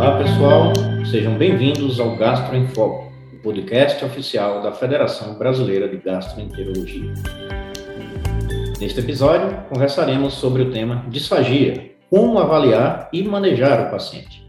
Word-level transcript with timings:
Olá, 0.00 0.16
pessoal. 0.16 0.72
Sejam 1.10 1.34
bem-vindos 1.34 2.00
ao 2.00 2.16
Gastro 2.16 2.56
em 2.56 2.66
Foco, 2.68 3.12
o 3.34 3.36
podcast 3.42 4.02
oficial 4.02 4.62
da 4.62 4.72
Federação 4.72 5.34
Brasileira 5.34 5.86
de 5.86 5.98
Gastroenterologia. 5.98 7.12
Neste 8.80 8.98
episódio, 8.98 9.54
conversaremos 9.68 10.32
sobre 10.32 10.62
o 10.62 10.70
tema 10.70 11.04
disfagia, 11.10 11.90
como 12.08 12.38
avaliar 12.38 13.10
e 13.12 13.22
manejar 13.22 13.88
o 13.88 13.90
paciente. 13.90 14.42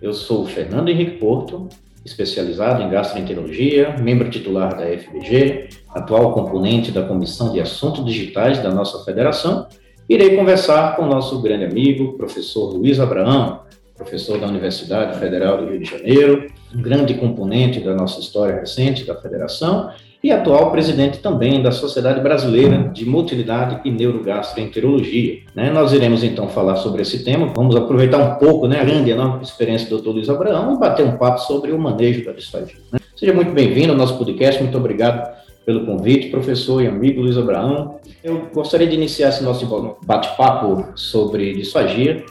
Eu 0.00 0.14
sou 0.14 0.46
Fernando 0.46 0.88
Henrique 0.88 1.18
Porto, 1.18 1.68
especializado 2.02 2.82
em 2.82 2.88
gastroenterologia, 2.88 3.96
membro 3.98 4.30
titular 4.30 4.74
da 4.74 4.86
FBG, 4.86 5.68
atual 5.90 6.32
componente 6.32 6.90
da 6.90 7.02
Comissão 7.02 7.52
de 7.52 7.60
Assuntos 7.60 8.02
Digitais 8.02 8.62
da 8.62 8.70
nossa 8.70 9.04
federação, 9.04 9.66
irei 10.08 10.34
conversar 10.34 10.96
com 10.96 11.04
nosso 11.04 11.42
grande 11.42 11.66
amigo, 11.66 12.14
professor 12.14 12.72
Luiz 12.72 12.98
Abraão, 12.98 13.66
professor 13.96 14.38
da 14.38 14.46
Universidade 14.46 15.18
Federal 15.18 15.58
do 15.58 15.70
Rio 15.70 15.80
de 15.80 15.90
Janeiro, 15.90 16.46
um 16.74 16.82
grande 16.82 17.14
componente 17.14 17.80
da 17.80 17.94
nossa 17.94 18.20
história 18.20 18.60
recente 18.60 19.04
da 19.04 19.14
federação 19.14 19.90
e 20.22 20.30
atual 20.30 20.70
presidente 20.70 21.18
também 21.18 21.62
da 21.62 21.70
Sociedade 21.70 22.20
Brasileira 22.20 22.90
de 22.92 23.06
Motilidade 23.06 23.80
e 23.84 23.90
Neurogastroenterologia. 23.90 25.38
Né? 25.54 25.70
Nós 25.70 25.92
iremos 25.92 26.22
então 26.22 26.48
falar 26.48 26.76
sobre 26.76 27.02
esse 27.02 27.24
tema, 27.24 27.52
vamos 27.54 27.76
aproveitar 27.76 28.18
um 28.18 28.34
pouco 28.34 28.66
né, 28.66 28.80
a 28.80 28.84
grande 28.84 29.10
enorme 29.10 29.42
experiência 29.42 29.88
do 29.88 29.98
Dr. 29.98 30.08
Luiz 30.10 30.28
Abraão 30.28 30.74
e 30.74 30.78
bater 30.78 31.06
um 31.06 31.16
papo 31.16 31.40
sobre 31.40 31.72
o 31.72 31.78
manejo 31.78 32.24
da 32.24 32.32
disfagia. 32.32 32.76
Né? 32.92 32.98
Seja 33.14 33.32
muito 33.32 33.52
bem-vindo 33.52 33.92
ao 33.92 33.98
nosso 33.98 34.18
podcast, 34.18 34.62
muito 34.62 34.76
obrigado 34.76 35.34
pelo 35.64 35.86
convite, 35.86 36.28
professor 36.28 36.82
e 36.82 36.86
amigo 36.86 37.22
Luiz 37.22 37.36
Abraão. 37.38 37.98
Eu 38.22 38.48
gostaria 38.52 38.86
de 38.86 38.94
iniciar 38.94 39.30
esse 39.30 39.42
nosso 39.42 39.66
bate-papo 40.04 40.86
sobre 40.94 41.54
disfagia 41.54 42.24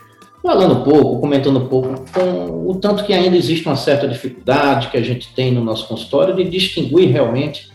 falando 0.45 0.75
um 0.75 0.83
pouco, 0.83 1.19
comentando 1.19 1.57
um 1.57 1.67
pouco, 1.67 2.05
com 2.13 2.69
o 2.69 2.75
tanto 2.75 3.03
que 3.03 3.11
ainda 3.11 3.35
existe 3.35 3.65
uma 3.65 3.75
certa 3.75 4.07
dificuldade 4.07 4.89
que 4.89 4.97
a 4.97 5.01
gente 5.01 5.33
tem 5.33 5.51
no 5.51 5.63
nosso 5.63 5.87
consultório 5.87 6.35
de 6.35 6.43
distinguir 6.43 7.09
realmente 7.09 7.69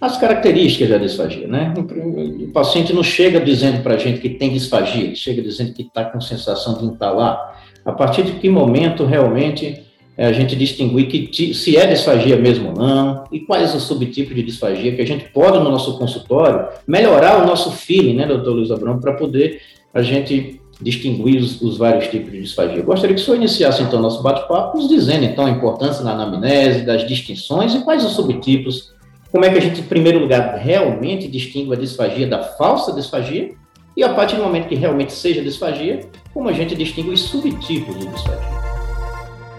as 0.00 0.16
características 0.16 0.88
da 0.88 0.96
disfagia, 0.96 1.46
né? 1.46 1.72
O 1.76 2.48
paciente 2.48 2.92
não 2.92 3.02
chega 3.02 3.38
dizendo 3.40 3.82
para 3.82 3.94
a 3.94 3.98
gente 3.98 4.20
que 4.20 4.30
tem 4.30 4.50
disfagia, 4.52 5.04
ele 5.04 5.16
chega 5.16 5.42
dizendo 5.42 5.74
que 5.74 5.82
está 5.82 6.04
com 6.04 6.20
sensação 6.20 6.78
de 6.78 6.86
entalar. 6.86 7.62
A 7.84 7.92
partir 7.92 8.22
de 8.22 8.32
que 8.32 8.48
momento 8.48 9.04
realmente 9.04 9.82
é, 10.16 10.26
a 10.26 10.32
gente 10.32 10.56
distinguir 10.56 11.06
que 11.06 11.54
se 11.54 11.76
é 11.76 11.86
disfagia 11.86 12.36
mesmo 12.36 12.70
ou 12.70 12.74
não, 12.74 13.24
e 13.30 13.40
quais 13.40 13.74
os 13.74 13.82
subtipos 13.82 14.34
de 14.34 14.42
disfagia 14.42 14.94
que 14.94 15.02
a 15.02 15.06
gente 15.06 15.26
pode, 15.30 15.58
no 15.58 15.70
nosso 15.70 15.98
consultório, 15.98 16.68
melhorar 16.86 17.42
o 17.42 17.46
nosso 17.46 17.70
feeling, 17.70 18.14
né, 18.14 18.26
doutor 18.26 18.54
Luiz 18.54 18.70
Abrão, 18.70 18.98
para 18.98 19.12
poder 19.12 19.60
a 19.92 20.02
gente 20.02 20.60
distinguir 20.84 21.40
os, 21.40 21.60
os, 21.62 21.78
vários 21.78 22.08
tipos 22.08 22.30
de 22.30 22.42
disfagia. 22.42 22.76
Eu 22.76 22.84
gostaria 22.84 23.16
que 23.16 23.20
o 23.20 23.24
senhor 23.24 23.36
iniciasse, 23.36 23.82
então, 23.82 24.00
nosso 24.00 24.22
bate-papo, 24.22 24.76
nos 24.76 24.88
dizendo, 24.88 25.24
então, 25.24 25.46
a 25.46 25.50
importância 25.50 26.04
na 26.04 26.12
anamnese, 26.12 26.84
das 26.84 27.06
distinções 27.08 27.74
e 27.74 27.82
quais 27.82 28.04
os 28.04 28.12
subtipos, 28.12 28.92
como 29.32 29.44
é 29.44 29.50
que 29.50 29.58
a 29.58 29.60
gente, 29.60 29.80
em 29.80 29.84
primeiro 29.84 30.18
lugar, 30.18 30.56
realmente 30.58 31.26
distingue 31.26 31.72
a 31.72 31.76
disfagia 31.76 32.26
da 32.26 32.42
falsa 32.42 32.92
disfagia 32.92 33.54
e, 33.96 34.04
a 34.04 34.12
partir 34.12 34.36
do 34.36 34.42
momento 34.42 34.68
que 34.68 34.74
realmente 34.74 35.12
seja 35.12 35.42
disfagia, 35.42 36.00
como 36.34 36.50
a 36.50 36.52
gente 36.52 36.74
distingue 36.74 37.10
os 37.10 37.22
subtipos 37.22 37.98
de 37.98 38.06
disfagia. 38.06 38.54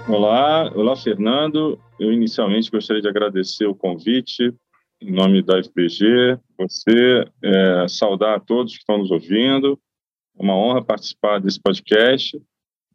Olá, 0.07 0.71
olá, 0.75 0.95
Fernando. 0.95 1.79
Eu, 1.99 2.13
inicialmente, 2.13 2.69
gostaria 2.69 3.01
de 3.01 3.09
agradecer 3.09 3.65
o 3.65 3.73
convite 3.73 4.53
em 5.01 5.11
nome 5.11 5.41
da 5.41 5.61
FBG, 5.61 6.37
você, 6.57 7.25
é, 7.43 7.85
saudar 7.87 8.35
a 8.35 8.39
todos 8.39 8.73
que 8.73 8.79
estão 8.79 8.97
nos 8.97 9.11
ouvindo, 9.11 9.77
é 10.37 10.43
uma 10.43 10.55
honra 10.55 10.83
participar 10.83 11.39
desse 11.39 11.59
podcast. 11.59 12.41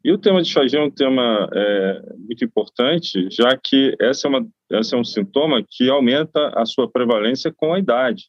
E 0.03 0.11
o 0.11 0.17
tema 0.17 0.41
de 0.41 0.51
fagia 0.51 0.79
é 0.79 0.83
um 0.83 0.89
tema 0.89 1.47
é, 1.53 2.13
muito 2.17 2.43
importante, 2.43 3.27
já 3.31 3.55
que 3.55 3.95
essa 3.99 4.27
é, 4.27 4.29
uma, 4.29 4.47
essa 4.71 4.95
é 4.95 4.99
um 4.99 5.03
sintoma 5.03 5.63
que 5.67 5.89
aumenta 5.89 6.51
a 6.55 6.65
sua 6.65 6.89
prevalência 6.89 7.53
com 7.55 7.73
a 7.73 7.79
idade. 7.79 8.25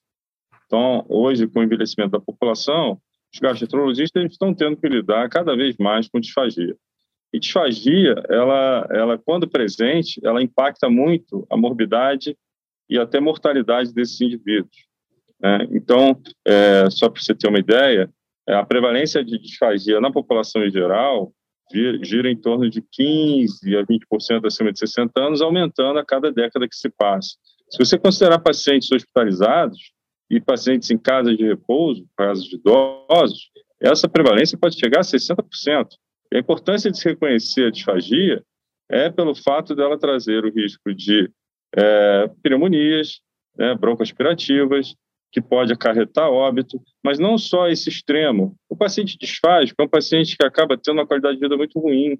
Então, 0.66 1.04
hoje, 1.08 1.46
com 1.46 1.60
o 1.60 1.62
envelhecimento 1.62 2.12
da 2.12 2.20
população, 2.20 2.98
os 3.32 3.40
gastroenterologistas 3.40 4.30
estão 4.30 4.54
tendo 4.54 4.76
que 4.76 4.88
lidar 4.88 5.28
cada 5.30 5.56
vez 5.56 5.76
mais 5.78 6.08
com 6.08 6.20
disfagia. 6.20 6.76
E 7.32 7.38
disfagia, 7.38 8.14
ela, 8.28 8.86
ela 8.90 9.18
quando 9.18 9.48
presente, 9.48 10.20
ela 10.22 10.42
impacta 10.42 10.90
muito 10.90 11.46
a 11.48 11.56
morbidade 11.56 12.36
e 12.90 12.98
até 12.98 13.18
mortalidade 13.18 13.94
desses 13.94 14.20
indivíduos. 14.20 14.76
Né? 15.40 15.66
Então, 15.70 16.20
é, 16.46 16.90
só 16.90 17.08
para 17.08 17.22
você 17.22 17.34
ter 17.34 17.48
uma 17.48 17.58
ideia, 17.58 18.10
a 18.48 18.64
prevalência 18.64 19.24
de 19.24 19.38
disfagia 19.38 20.00
na 20.00 20.10
população 20.10 20.64
em 20.64 20.70
geral 20.70 21.32
gira 22.02 22.30
em 22.30 22.36
torno 22.36 22.68
de 22.68 22.82
15% 22.82 23.78
a 23.78 23.86
20% 23.86 24.46
acima 24.46 24.72
de 24.72 24.78
60 24.78 25.12
anos, 25.20 25.40
aumentando 25.40 25.98
a 25.98 26.04
cada 26.04 26.30
década 26.30 26.68
que 26.68 26.76
se 26.76 26.90
passa. 26.90 27.36
Se 27.70 27.78
você 27.78 27.98
considerar 27.98 28.38
pacientes 28.40 28.90
hospitalizados 28.92 29.78
e 30.30 30.40
pacientes 30.40 30.90
em 30.90 30.98
casa 30.98 31.34
de 31.34 31.44
repouso, 31.44 32.06
casos 32.16 32.44
de 32.44 32.56
idosos, 32.56 33.50
essa 33.80 34.08
prevalência 34.08 34.58
pode 34.58 34.78
chegar 34.78 35.00
a 35.00 35.02
60%. 35.02 35.88
E 36.30 36.36
a 36.36 36.40
importância 36.40 36.90
de 36.90 36.98
se 36.98 37.08
reconhecer 37.08 37.66
a 37.66 37.70
disfagia 37.70 38.42
é 38.90 39.10
pelo 39.10 39.34
fato 39.34 39.74
dela 39.74 39.98
trazer 39.98 40.44
o 40.44 40.52
risco 40.52 40.94
de 40.94 41.30
é, 41.74 42.28
pneumonias, 42.42 43.20
né, 43.56 43.74
broncoaspirativas, 43.74 44.94
que 45.32 45.40
pode 45.40 45.72
acarretar 45.72 46.30
óbito, 46.30 46.80
mas 47.02 47.18
não 47.18 47.38
só 47.38 47.68
esse 47.68 47.88
extremo. 47.88 48.54
O 48.68 48.76
paciente 48.76 49.16
disfágico 49.18 49.80
é 49.80 49.84
um 49.84 49.88
paciente 49.88 50.36
que 50.36 50.46
acaba 50.46 50.76
tendo 50.76 50.98
uma 50.98 51.06
qualidade 51.06 51.36
de 51.36 51.40
vida 51.40 51.56
muito 51.56 51.80
ruim, 51.80 52.18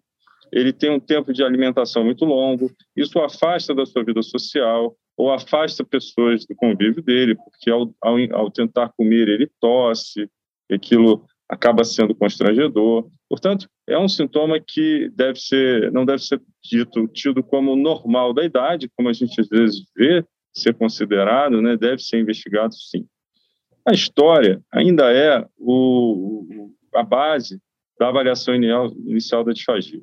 ele 0.51 0.73
tem 0.73 0.91
um 0.91 1.01
tempo 1.01 1.33
de 1.33 1.43
alimentação 1.43 2.05
muito 2.05 2.25
longo, 2.25 2.71
isso 2.97 3.19
afasta 3.21 3.75
da 3.75 3.87
sua 3.87 4.03
vida 4.03 4.23
social 4.23 4.95
ou 5.17 5.31
afasta 5.31 5.85
pessoas 5.85 6.47
do 6.47 6.55
convívio 6.55 7.03
dele, 7.03 7.35
porque 7.35 7.71
ao, 7.71 7.95
ao, 8.01 8.17
ao 8.33 8.51
tentar 8.51 8.91
comer 8.97 9.29
ele 9.29 9.51
tosse, 9.61 10.29
aquilo 10.71 11.25
acaba 11.49 11.85
sendo 11.85 12.15
constrangedor. 12.15 13.09
Portanto, 13.29 13.69
é 13.87 13.99
um 13.99 14.09
sintoma 14.09 14.59
que 14.59 15.11
deve 15.15 15.39
ser, 15.39 15.93
não 15.93 16.05
deve 16.05 16.23
ser 16.23 16.41
dito, 16.63 17.07
tido 17.09 17.43
como 17.43 17.77
normal 17.77 18.33
da 18.33 18.45
idade, 18.45 18.91
como 18.97 19.09
a 19.09 19.13
gente 19.13 19.39
às 19.41 19.49
vezes 19.49 19.85
vê, 19.95 20.25
ser 20.53 20.75
considerado, 20.75 21.61
né, 21.63 21.77
deve 21.77 22.03
ser 22.03 22.21
investigado 22.21 22.75
sim. 22.75 23.07
A 23.87 23.93
história 23.93 24.63
ainda 24.71 25.13
é 25.13 25.45
o, 25.59 26.71
a 26.95 27.03
base 27.03 27.61
da 27.99 28.09
avaliação 28.09 28.55
inicial 28.55 29.45
da 29.45 29.53
disfagia. 29.53 30.01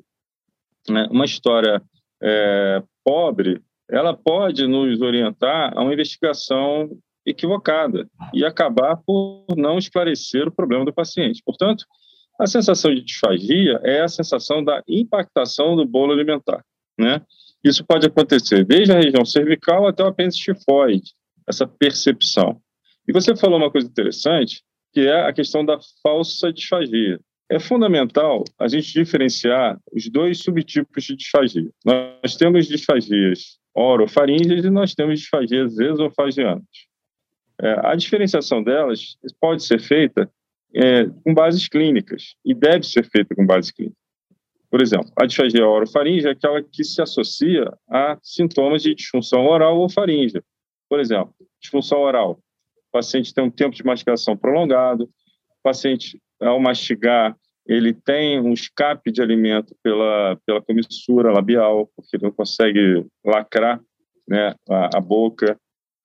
Né? 0.88 1.06
Uma 1.10 1.24
história 1.24 1.82
é, 2.22 2.82
pobre, 3.04 3.62
ela 3.88 4.14
pode 4.14 4.66
nos 4.66 5.00
orientar 5.00 5.72
a 5.76 5.82
uma 5.82 5.92
investigação 5.92 6.90
equivocada 7.24 8.08
e 8.32 8.44
acabar 8.44 8.96
por 8.96 9.44
não 9.56 9.78
esclarecer 9.78 10.46
o 10.48 10.52
problema 10.52 10.84
do 10.84 10.92
paciente. 10.92 11.42
Portanto, 11.44 11.84
a 12.38 12.46
sensação 12.46 12.94
de 12.94 13.02
disfagia 13.02 13.80
é 13.82 14.00
a 14.00 14.08
sensação 14.08 14.64
da 14.64 14.82
impactação 14.88 15.76
do 15.76 15.86
bolo 15.86 16.12
alimentar, 16.12 16.64
né? 16.98 17.20
Isso 17.62 17.84
pode 17.84 18.06
acontecer 18.06 18.64
desde 18.64 18.92
a 18.92 18.96
região 18.96 19.24
cervical 19.24 19.86
até 19.86 20.02
o 20.02 20.06
apêndice 20.06 20.38
tifoide, 20.38 21.12
essa 21.46 21.66
percepção. 21.66 22.60
E 23.06 23.12
você 23.12 23.36
falou 23.36 23.58
uma 23.58 23.70
coisa 23.70 23.86
interessante, 23.86 24.62
que 24.92 25.00
é 25.00 25.22
a 25.26 25.32
questão 25.32 25.64
da 25.64 25.78
falsa 26.02 26.52
disfagia. 26.52 27.20
É 27.50 27.58
fundamental 27.58 28.44
a 28.58 28.68
gente 28.68 28.92
diferenciar 28.92 29.78
os 29.92 30.08
dois 30.08 30.38
subtipos 30.38 31.04
de 31.04 31.16
disfagia. 31.16 31.68
Nós 31.84 32.36
temos 32.36 32.66
disfagias 32.66 33.58
orofaríngeas 33.74 34.64
e 34.64 34.70
nós 34.70 34.94
temos 34.94 35.20
disfagias 35.20 35.78
esofagianas. 35.78 36.64
É, 37.60 37.88
a 37.88 37.94
diferenciação 37.94 38.62
delas 38.62 39.16
pode 39.40 39.64
ser 39.64 39.80
feita 39.80 40.30
é, 40.74 41.06
com 41.24 41.34
bases 41.34 41.68
clínicas 41.68 42.34
e 42.44 42.54
deve 42.54 42.86
ser 42.86 43.04
feita 43.04 43.34
com 43.34 43.44
bases 43.44 43.70
clínicas. 43.70 43.98
Por 44.70 44.80
exemplo, 44.80 45.10
a 45.16 45.26
disfagia 45.26 45.66
orofaringe 45.66 46.28
é 46.28 46.30
aquela 46.30 46.62
que 46.62 46.84
se 46.84 47.02
associa 47.02 47.72
a 47.90 48.16
sintomas 48.22 48.82
de 48.82 48.94
disfunção 48.94 49.46
oral 49.46 49.78
ou 49.78 49.90
faringe. 49.90 50.40
Por 50.88 51.00
exemplo, 51.00 51.34
disfunção 51.60 51.98
oral. 52.00 52.38
O 52.88 52.92
paciente 52.92 53.34
tem 53.34 53.44
um 53.44 53.50
tempo 53.50 53.74
de 53.74 53.84
mastigação 53.84 54.36
prolongado, 54.36 55.04
o 55.04 55.62
paciente, 55.62 56.20
ao 56.40 56.60
mastigar, 56.60 57.36
ele 57.66 57.92
tem 57.92 58.40
um 58.40 58.52
escape 58.52 59.12
de 59.12 59.20
alimento 59.20 59.76
pela, 59.82 60.36
pela 60.46 60.62
comissura 60.62 61.32
labial, 61.32 61.88
porque 61.94 62.18
não 62.20 62.32
consegue 62.32 63.06
lacrar 63.24 63.80
né, 64.26 64.54
a, 64.68 64.98
a 64.98 65.00
boca. 65.00 65.58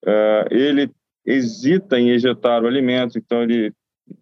Uh, 0.04 0.46
ele 0.54 0.90
hesita 1.24 1.98
em 1.98 2.10
ejetar 2.10 2.62
o 2.62 2.66
alimento, 2.68 3.18
então 3.18 3.42
ele 3.42 3.72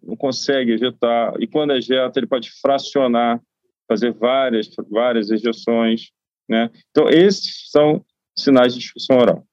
não 0.01 0.15
consegue 0.15 0.71
ejetar, 0.71 1.35
e 1.39 1.45
quando 1.45 1.73
ejeta, 1.73 2.19
ele 2.19 2.25
pode 2.25 2.49
fracionar 2.59 3.39
fazer 3.87 4.13
várias, 4.13 4.69
várias 4.89 5.29
ejeções, 5.29 6.09
né? 6.49 6.69
Então, 6.91 7.09
esses 7.09 7.69
são 7.69 8.03
sinais 8.37 8.73
de 8.73 8.79
disfunção 8.79 9.17
oral. 9.17 9.43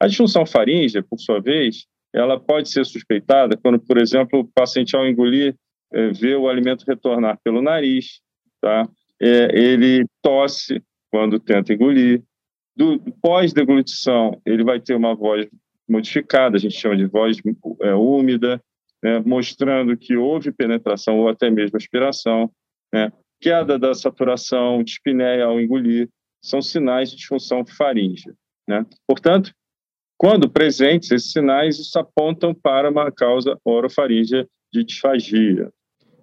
A 0.00 0.06
disfunção 0.06 0.46
faríngea, 0.46 1.02
por 1.02 1.18
sua 1.18 1.40
vez, 1.40 1.86
ela 2.12 2.38
pode 2.38 2.70
ser 2.70 2.84
suspeitada 2.86 3.56
quando, 3.56 3.78
por 3.78 3.98
exemplo, 3.98 4.40
o 4.40 4.44
paciente, 4.44 4.96
ao 4.96 5.06
engolir, 5.06 5.54
é, 5.92 6.08
vê 6.10 6.34
o 6.34 6.48
alimento 6.48 6.84
retornar 6.86 7.38
pelo 7.42 7.62
nariz, 7.62 8.20
tá? 8.60 8.88
É, 9.20 9.58
ele 9.58 10.06
tosse, 10.22 10.82
quando 11.10 11.40
tenta 11.40 11.72
engolir. 11.72 12.22
Do 12.76 13.00
pós-deglutição, 13.20 14.40
ele 14.46 14.62
vai 14.62 14.78
ter 14.78 14.94
uma 14.94 15.14
voz 15.14 15.48
modificada, 15.88 16.56
a 16.56 16.60
gente 16.60 16.76
chama 16.76 16.96
de 16.96 17.06
voz 17.06 17.38
é, 17.82 17.94
úmida, 17.94 18.62
né, 19.02 19.20
mostrando 19.20 19.96
que 19.96 20.16
houve 20.16 20.52
penetração 20.52 21.18
ou 21.18 21.28
até 21.28 21.50
mesmo 21.50 21.76
aspiração, 21.76 22.50
né, 22.92 23.10
queda 23.40 23.78
da 23.78 23.94
saturação, 23.94 24.82
dispneia 24.82 25.44
ao 25.44 25.60
engolir, 25.60 26.08
são 26.42 26.62
sinais 26.62 27.10
de 27.10 27.16
disfunção 27.16 27.64
faríngea. 27.64 28.34
Né? 28.66 28.84
Portanto, 29.06 29.52
quando 30.16 30.50
presentes, 30.50 31.10
esses 31.10 31.32
sinais 31.32 31.78
isso 31.78 31.98
apontam 31.98 32.52
para 32.52 32.90
uma 32.90 33.10
causa 33.10 33.56
orofaríngea 33.64 34.46
de 34.72 34.84
disfagia. 34.84 35.70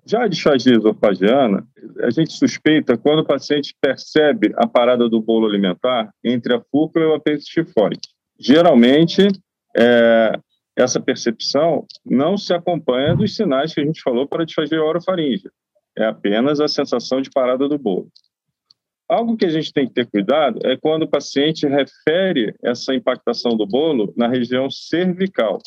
Já 0.06 0.24
a 0.24 0.28
disfagia 0.28 0.76
esofagiana, 0.76 1.66
a 2.02 2.12
gente 2.12 2.34
suspeita 2.34 2.96
quando 2.96 3.20
o 3.20 3.26
paciente 3.26 3.74
percebe 3.82 4.54
a 4.56 4.68
parada 4.68 5.10
do 5.10 5.20
bolo 5.20 5.48
alimentar 5.48 6.12
entre 6.24 6.54
a 6.54 6.62
fúrcula 6.72 7.06
e 7.06 7.08
o 7.08 7.14
apêndice 7.16 7.48
tifoide. 7.48 8.10
Geralmente, 8.40 9.28
é, 9.76 10.40
essa 10.76 11.00
percepção 11.00 11.88
não 12.06 12.38
se 12.38 12.54
acompanha 12.54 13.16
dos 13.16 13.36
sinais 13.36 13.74
que 13.74 13.82
a 13.82 13.86
gente 13.86 14.02
falou 14.02 14.28
para 14.28 14.44
a 14.44 14.46
disfagia 14.46 14.84
orofaríngea. 14.84 15.50
É 15.98 16.06
apenas 16.06 16.60
a 16.60 16.68
sensação 16.68 17.22
de 17.22 17.30
parada 17.30 17.68
do 17.68 17.78
bolo. 17.78 18.10
Algo 19.08 19.38
que 19.38 19.46
a 19.46 19.50
gente 19.50 19.72
tem 19.72 19.88
que 19.88 19.94
ter 19.94 20.08
cuidado 20.08 20.60
é 20.64 20.76
quando 20.76 21.04
o 21.04 21.08
paciente 21.08 21.68
refere 21.68 22.56
essa 22.64 22.94
impactação 22.94 23.56
do 23.56 23.66
bolo 23.66 24.14
na 24.18 24.28
região 24.28 24.70
cervical, 24.70 25.60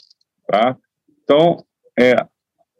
tá? 0.46 0.76
Então, 1.22 1.64
é, 1.98 2.16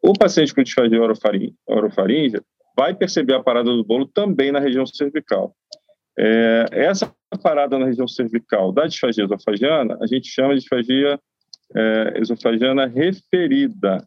o 0.03 0.13
paciente 0.13 0.55
com 0.55 0.63
disfagia 0.63 1.01
orofaríngea 1.01 2.43
vai 2.77 2.95
perceber 2.95 3.35
a 3.35 3.43
parada 3.43 3.71
do 3.71 3.85
bolo 3.85 4.07
também 4.07 4.51
na 4.51 4.59
região 4.59 4.85
cervical. 4.87 5.55
É, 6.19 6.67
essa 6.73 7.15
parada 7.43 7.79
na 7.79 7.87
região 7.87 8.09
cervical 8.09 8.73
da 8.73 8.87
disfagia 8.87 9.25
esofagiana, 9.25 9.97
a 10.01 10.07
gente 10.07 10.29
chama 10.29 10.55
de 10.55 10.61
disfagia 10.61 11.21
é, 11.75 12.15
esofagiana 12.21 12.87
referida, 12.87 14.05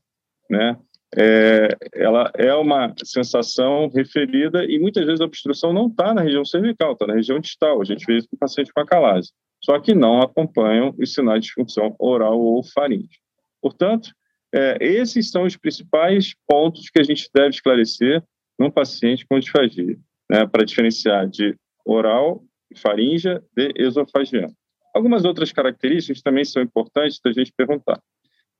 né? 0.49 0.77
É, 1.17 1.75
ela 1.93 2.31
é 2.35 2.53
uma 2.55 2.93
sensação 3.03 3.89
referida 3.89 4.63
e 4.63 4.79
muitas 4.79 5.05
vezes 5.05 5.19
a 5.19 5.25
obstrução 5.25 5.73
não 5.73 5.87
está 5.87 6.13
na 6.13 6.21
região 6.21 6.45
cervical, 6.45 6.93
está 6.93 7.05
na 7.05 7.15
região 7.15 7.39
distal. 7.39 7.81
A 7.81 7.85
gente 7.85 8.05
vê 8.05 8.17
isso 8.17 8.29
com 8.29 8.37
paciente 8.37 8.71
com 8.73 8.79
acalase. 8.79 9.31
Só 9.63 9.79
que 9.79 9.93
não 9.93 10.21
acompanham 10.21 10.95
os 10.97 11.13
sinais 11.13 11.41
de 11.41 11.47
disfunção 11.47 11.95
oral 11.99 12.39
ou 12.39 12.63
faríngea. 12.63 13.19
Portanto, 13.61 14.09
é, 14.53 14.77
esses 14.81 15.29
são 15.29 15.43
os 15.43 15.55
principais 15.55 16.33
pontos 16.47 16.89
que 16.89 16.99
a 16.99 17.03
gente 17.03 17.29
deve 17.33 17.49
esclarecer 17.49 18.23
num 18.57 18.71
paciente 18.71 19.25
com 19.25 19.39
disfagia, 19.39 19.97
né, 20.29 20.45
para 20.47 20.65
diferenciar 20.65 21.27
de 21.27 21.55
oral, 21.85 22.43
faríngea, 22.77 23.43
de 23.55 23.71
esofagiana. 23.75 24.53
Algumas 24.93 25.25
outras 25.25 25.51
características 25.51 26.21
também 26.21 26.43
são 26.43 26.61
importantes 26.61 27.19
da 27.23 27.31
gente 27.31 27.53
perguntar. 27.55 28.01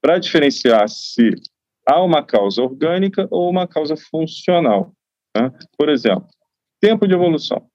Para 0.02 0.18
diferenciar 0.18 0.88
se 0.88 1.32
há 1.88 2.02
uma 2.04 2.24
causa 2.24 2.62
orgânica 2.62 3.28
ou 3.32 3.50
uma 3.50 3.68
causa 3.68 3.96
funcional. 3.96 4.94
Né? 5.36 5.52
Por 5.78 5.90
exemplo, 5.90 6.28
tempo 6.80 7.08
de 7.08 7.14
evolução. 7.14 7.66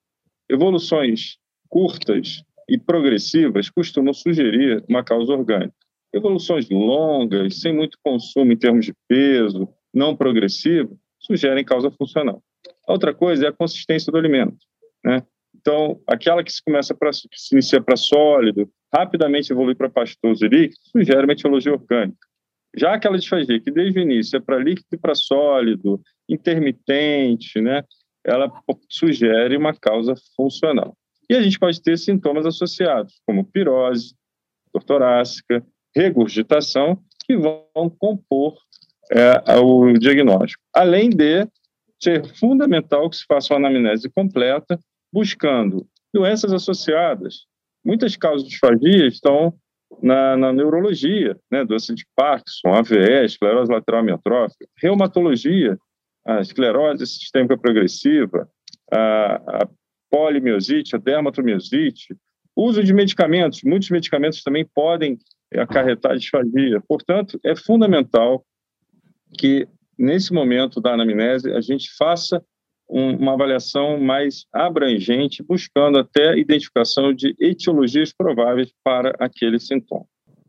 Evoluções 0.49 1.39
curtas 1.69 2.43
e 2.69 2.79
progressivas 2.79 3.71
costumam 3.71 4.13
sugerir 4.13 4.85
uma 4.89 5.03
causa 5.03 5.33
orgânica. 5.33 5.75
Evoluções 6.13 6.69
longas, 6.71 7.61
sem 7.61 7.75
muito 7.75 7.99
consumo 8.03 8.53
em 8.53 8.57
termos 8.57 8.87
de 8.87 8.95
peso, 9.09 9.69
não 9.93 10.17
progressivo, 10.17 10.99
sugerem 11.19 11.65
causa 11.65 11.91
funcional. 11.91 12.43
Outra 12.89 13.13
coisa 13.13 13.47
é 13.47 13.49
a 13.49 13.53
consistência 13.53 14.11
do 14.11 14.19
alimento. 14.19 14.57
Né? 15.05 15.23
Então, 15.55 16.01
aquela 16.07 16.45
que 16.45 16.53
se 16.53 16.63
começa 16.63 16.95
que 16.95 17.39
se 17.39 17.55
inicia 17.55 17.81
para 17.81 17.97
sólido, 17.97 18.71
rapidamente 18.95 19.53
evolui 19.53 19.75
para 19.75 19.91
pastoso 19.91 20.45
e 20.45 20.49
líquido, 20.49 20.81
sugere 20.93 21.25
uma 21.25 21.33
etiologia 21.33 21.73
orgânica. 21.73 22.19
Já 22.77 22.95
aquela 22.95 23.19
disfagia 23.19 23.61
que 23.61 23.71
desde 23.71 23.99
o 23.99 24.03
início 24.03 24.37
é 24.37 24.41
para 24.41 24.59
líquido 24.59 24.89
e 24.93 24.99
para 24.99 25.15
sólido, 25.15 26.01
intermitente, 26.29 27.61
né? 27.61 27.83
Ela 28.25 28.53
sugere 28.91 29.57
uma 29.57 29.75
causa 29.75 30.15
funcional. 30.37 30.97
E 31.29 31.35
a 31.35 31.43
gente 31.43 31.59
pode 31.59 31.81
ter 31.81 31.97
sintomas 31.97 32.45
associados, 32.45 33.21
como 33.27 33.45
pirose, 33.45 34.15
dor 34.73 34.83
torácica, 34.83 35.65
regurgitação, 35.95 37.01
que 37.25 37.37
vão 37.37 37.91
compor 37.99 38.57
é, 39.11 39.59
o 39.59 39.93
diagnóstico. 39.95 40.63
Além 40.75 41.11
de 41.11 41.49
ser 42.01 42.27
fundamental 42.37 43.09
que 43.09 43.17
se 43.17 43.25
faça 43.27 43.55
uma 43.55 43.69
anamnese 43.69 44.11
completa, 44.11 44.79
buscando 45.13 45.87
doenças 46.13 46.53
associadas. 46.53 47.47
Muitas 47.85 48.17
causas 48.17 48.45
de 48.45 48.51
disfagia 48.51 49.07
estão 49.07 49.55
na, 50.03 50.37
na, 50.37 50.53
neurologia, 50.53 51.39
né, 51.51 51.65
doença 51.65 51.95
de 51.95 52.07
Parkinson, 52.15 52.75
AVE, 52.75 53.25
esclerose 53.25 53.71
lateral 53.71 54.01
amiotrófica, 54.01 54.67
reumatologia, 54.77 55.79
a 56.27 56.41
esclerose 56.41 57.07
sistêmica 57.07 57.57
progressiva, 57.57 58.49
a, 58.93 59.63
a 59.63 59.69
polimiosite, 60.11 60.97
a 60.97 60.99
dermatomiosite, 60.99 62.17
uso 62.57 62.83
de 62.83 62.93
medicamentos, 62.93 63.63
muitos 63.63 63.91
medicamentos 63.91 64.43
também 64.43 64.67
podem 64.75 65.19
acarretar 65.55 66.17
disfagia. 66.17 66.81
Portanto, 66.89 67.39
é 67.45 67.55
fundamental 67.55 68.45
que, 69.39 69.69
nesse 69.99 70.33
momento 70.33 70.81
da 70.81 70.95
anamnese, 70.95 71.53
a 71.53 71.61
gente 71.61 71.91
faça 71.97 72.43
uma 72.89 73.35
avaliação 73.35 73.99
mais 73.99 74.47
abrangente, 74.53 75.43
buscando 75.43 75.99
até 75.99 76.31
a 76.31 76.37
identificação 76.37 77.13
de 77.13 77.35
etiologias 77.41 78.13
prováveis 78.13 78.73
para 78.85 79.15
aquele 79.19 79.59
sintoma. 79.59 80.05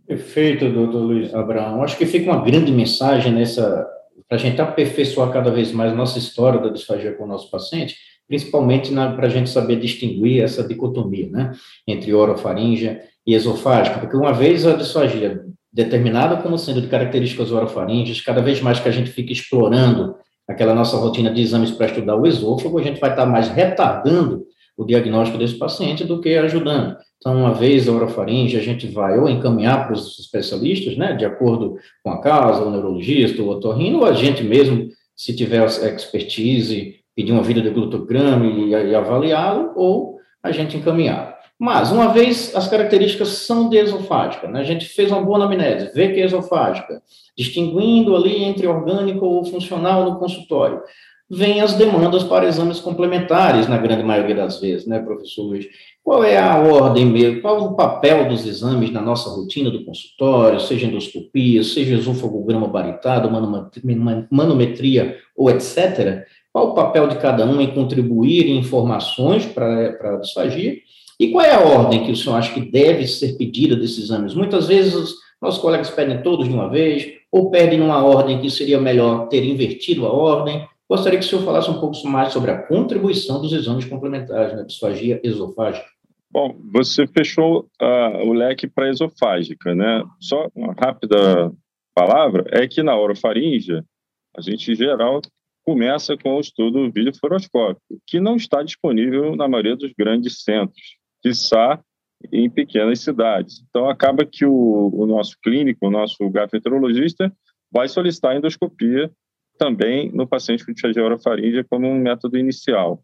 Perfeito, 0.06 0.69
doutor 0.69 1.00
Luiz 1.00 1.34
Abraão. 1.34 1.84
Acho 1.84 1.98
que 1.98 2.06
fica 2.06 2.31
uma 2.31 2.44
grande 2.44 2.72
mensagem 2.72 3.34
nessa, 3.34 3.86
para 4.28 4.38
a 4.38 4.39
gente 4.39 4.62
aperfeiçoar 4.62 5.31
cada 5.31 5.51
vez 5.51 5.72
mais 5.72 5.94
nossa 5.94 6.18
história 6.18 6.60
da 6.60 6.69
disfagia 6.69 7.13
com 7.13 7.25
o 7.25 7.28
nosso 7.28 7.51
paciente, 7.51 7.95
principalmente 8.28 8.94
para 8.94 9.25
a 9.25 9.30
gente 9.30 9.50
saber 9.50 9.78
distinguir 9.78 10.42
essa 10.42 10.66
dicotomia, 10.66 11.30
né, 11.30 11.51
entre 11.86 12.13
orofaríngea 12.13 13.01
e 13.25 13.33
esofágica, 13.33 14.00
porque 14.00 14.16
uma 14.16 14.31
vez 14.31 14.66
a 14.66 14.75
disfagia 14.75 15.44
determinada 15.72 16.38
como 16.38 16.57
sendo 16.57 16.81
de 16.81 16.88
características 16.88 17.51
orofaríngeas, 17.51 18.22
cada 18.22 18.42
vez 18.42 18.62
mais 18.62 18.80
que 18.80 18.88
a 18.88 18.92
gente 18.92 19.12
fica 19.12 19.31
explorando 19.31 20.16
aquela 20.47 20.73
nossa 20.73 20.97
rotina 20.97 21.31
de 21.31 21.41
exames 21.41 21.71
para 21.71 21.88
estudar 21.88 22.15
o 22.15 22.25
esôfago, 22.25 22.79
a 22.79 22.83
gente 22.83 22.99
vai 22.99 23.09
estar 23.09 23.25
mais 23.25 23.49
retardando 23.49 24.45
o 24.77 24.85
diagnóstico 24.85 25.38
desse 25.38 25.55
paciente 25.55 26.04
do 26.04 26.21
que 26.21 26.35
ajudando. 26.35 26.95
Então, 27.18 27.35
uma 27.35 27.54
vez 27.54 27.89
a 27.89 27.92
orofaringe, 27.92 28.57
a 28.57 28.61
gente 28.61 28.87
vai 28.87 29.18
ou 29.18 29.27
encaminhar 29.27 29.85
para 29.85 29.95
os 29.95 30.19
especialistas, 30.19 30.95
né, 30.95 31.13
de 31.13 31.25
acordo 31.25 31.77
com 32.04 32.11
a 32.11 32.21
causa, 32.21 32.63
o 32.63 32.69
neurologista, 32.69 33.42
o 33.42 33.49
otorrino, 33.49 33.99
ou 33.99 34.06
a 34.06 34.13
gente 34.13 34.44
mesmo, 34.44 34.87
se 35.16 35.35
tiver 35.35 35.66
expertise, 35.66 36.95
pedir 37.16 37.31
uma 37.31 37.42
vida 37.42 37.59
de 37.59 37.71
glutograma 37.71 38.45
e, 38.45 38.69
e 38.69 38.95
avaliá-lo, 38.95 39.73
ou 39.75 40.18
a 40.44 40.51
gente 40.51 40.77
encaminhar. 40.77 41.36
Mas, 41.59 41.92
uma 41.92 42.09
vez 42.09 42.56
as 42.56 42.68
características 42.68 43.30
são 43.30 43.68
de 43.68 43.78
esofágica, 43.78 44.47
né? 44.47 44.59
a 44.59 44.64
gente 44.64 44.85
fez 44.85 45.11
uma 45.11 45.21
boa 45.21 45.37
anamnese, 45.37 45.92
vê 45.94 46.14
que 46.14 46.21
é 46.21 46.26
esofágica, 46.26 47.02
distinguindo 47.35 48.16
ali 48.16 48.44
entre 48.44 48.68
orgânico 48.68 49.26
ou 49.26 49.44
funcional 49.44 50.06
no 50.06 50.19
consultório, 50.19 50.81
vem 51.30 51.59
as 51.59 51.73
demandas 51.73 52.23
para 52.23 52.47
exames 52.47 52.80
complementares, 52.80 53.68
na 53.68 53.78
grande 53.78 54.04
maioria 54.04 54.35
das 54.35 54.61
vezes, 54.61 54.87
né, 54.87 54.99
professor 54.99 55.44
Luiz? 55.44 55.66
Qual 56.04 56.23
é 56.23 56.37
a 56.37 56.57
ordem 56.57 57.06
mesmo? 57.06 57.42
Qual 57.42 57.59
o 57.61 57.76
papel 57.76 58.30
dos 58.30 58.45
exames 58.45 58.92
na 58.92 59.02
nossa 59.02 59.30
rotina 59.30 59.69
do 59.69 59.83
consultório, 59.83 60.59
seja 60.59 60.87
endoscopia, 60.87 61.64
seja 61.64 61.95
esofagograma 61.95 62.68
baritado, 62.68 63.30
manometria 64.31 65.18
ou 65.35 65.49
etc.? 65.49 66.23
Qual 66.54 66.69
o 66.69 66.73
papel 66.73 67.07
de 67.07 67.18
cada 67.18 67.45
um 67.45 67.59
em 67.59 67.73
contribuir 67.73 68.47
em 68.47 68.59
informações 68.59 69.45
para 69.45 70.14
a 70.14 70.18
disfagia? 70.18 70.78
E 71.19 71.31
qual 71.31 71.44
é 71.44 71.52
a 71.52 71.62
ordem 71.62 72.06
que 72.06 72.12
o 72.12 72.16
senhor 72.16 72.36
acha 72.36 72.54
que 72.54 72.62
deve 72.62 73.07
ser 73.07 73.38
pedida 73.38 73.76
desses 73.76 74.04
exames? 74.04 74.36
Muitas 74.36 74.68
vezes 74.68 74.94
os 74.94 75.16
nossos 75.42 75.59
colegas 75.59 75.90
pedem 75.90 76.21
todos 76.21 76.47
de 76.47 76.54
uma 76.54 76.69
vez, 76.69 77.12
ou 77.31 77.50
pedem 77.50 77.81
uma 77.81 78.04
ordem 78.04 78.40
que 78.40 78.52
seria 78.52 78.80
melhor 78.80 79.28
ter 79.28 79.44
invertido 79.44 80.06
a 80.06 80.12
ordem. 80.12 80.68
Gostaria 80.88 81.18
que 81.18 81.26
o 81.26 81.28
senhor 81.28 81.44
falasse 81.44 81.71
um 81.71 81.80
pouco 81.80 82.07
mais 82.07 82.31
sobre 82.31 82.52
a 82.52 82.62
contribuição 82.62 83.42
dos 83.42 83.52
exames 83.52 83.86
complementares 83.86 84.56
na 84.56 84.62
disfagia 84.62 85.19
esofágica. 85.24 85.88
Bom, 86.30 86.56
você 86.71 87.07
fechou 87.07 87.68
uh, 87.81 88.28
o 88.28 88.33
leque 88.33 88.68
para 88.68 88.90
esofágica, 88.90 89.74
né? 89.74 90.04
Só 90.19 90.47
uma 90.54 90.74
rápida 90.74 91.52
palavra 91.95 92.45
é 92.52 92.68
que 92.68 92.83
na 92.83 92.95
orofaringe, 92.95 93.81
a 94.36 94.42
gente, 94.42 94.71
em 94.71 94.76
geral, 94.76 95.21
começa 95.66 96.16
com 96.16 96.36
o 96.36 96.40
estudo 96.40 96.92
videofluoroscópico, 96.92 97.81
que 98.06 98.19
não 98.19 98.36
está 98.36 98.62
disponível 98.62 99.36
na 99.36 99.47
maioria 99.47 99.76
dos 99.76 99.92
grandes 99.97 100.44
centros 100.44 100.97
quiçá 101.21 101.80
em 102.31 102.50
pequenas 102.50 103.00
cidades. 103.02 103.64
Então, 103.69 103.90
acaba 103.90 104.26
que 104.26 104.45
o, 104.45 104.92
o 104.94 105.06
nosso 105.06 105.38
clínico, 105.44 105.88
o 105.88 105.92
nosso 105.92 106.30
gastroenterologista, 106.30 107.31
vai 107.71 107.88
solicitar 107.88 108.36
endoscopia 108.36 109.12
também 109.57 110.12
no 110.12 110.28
paciente 110.28 110.66
com 110.66 110.71
disfagia 110.71 111.04
orofaríngea 111.04 111.66
como 111.69 111.88
um 111.88 112.00
método 112.00 112.38
inicial. 112.38 113.04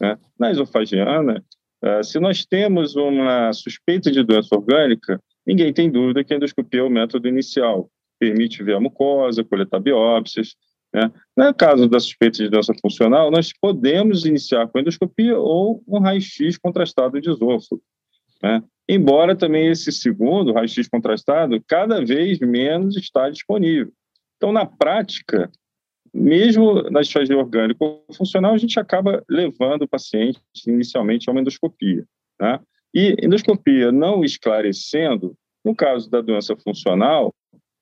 Né? 0.00 0.18
Na 0.38 0.50
esofagiana, 0.50 1.42
Uh, 1.84 2.02
se 2.02 2.18
nós 2.18 2.46
temos 2.46 2.96
uma 2.96 3.52
suspeita 3.52 4.10
de 4.10 4.22
doença 4.22 4.56
orgânica, 4.56 5.20
ninguém 5.46 5.70
tem 5.70 5.90
dúvida 5.90 6.24
que 6.24 6.32
a 6.32 6.36
endoscopia 6.38 6.80
é 6.80 6.82
o 6.82 6.88
método 6.88 7.28
inicial. 7.28 7.90
Permite 8.18 8.62
ver 8.62 8.76
a 8.76 8.80
mucosa, 8.80 9.44
coletar 9.44 9.80
biópsias. 9.80 10.54
Né? 10.94 11.10
No 11.36 11.52
caso 11.52 11.88
da 11.88 11.98
suspeita 11.98 12.38
de 12.38 12.48
doença 12.48 12.72
funcional, 12.80 13.28
nós 13.28 13.52
podemos 13.52 14.24
iniciar 14.24 14.68
com 14.68 14.78
endoscopia 14.78 15.36
ou 15.36 15.82
um 15.88 15.98
raio-x 15.98 16.56
contrastado 16.56 17.20
de 17.20 17.28
esôfago. 17.28 17.82
Né? 18.40 18.62
Embora 18.88 19.34
também 19.34 19.66
esse 19.66 19.90
segundo, 19.90 20.52
raio-x 20.52 20.86
contrastado, 20.86 21.60
cada 21.66 22.04
vez 22.04 22.38
menos 22.38 22.96
está 22.96 23.28
disponível. 23.28 23.92
Então, 24.36 24.52
na 24.52 24.64
prática, 24.64 25.50
mesmo 26.12 26.82
na 26.90 27.00
disfagia 27.00 27.36
orgânica 27.36 27.84
ou 27.84 28.04
funcional, 28.16 28.54
a 28.54 28.58
gente 28.58 28.78
acaba 28.78 29.24
levando 29.28 29.82
o 29.82 29.88
paciente 29.88 30.40
inicialmente 30.64 31.28
a 31.28 31.32
uma 31.32 31.40
endoscopia. 31.40 32.04
Né? 32.40 32.60
E 32.94 33.16
endoscopia 33.20 33.90
não 33.90 34.22
esclarecendo, 34.22 35.34
no 35.64 35.74
caso 35.74 36.08
da 36.08 36.20
doença 36.20 36.54
funcional, 36.56 37.34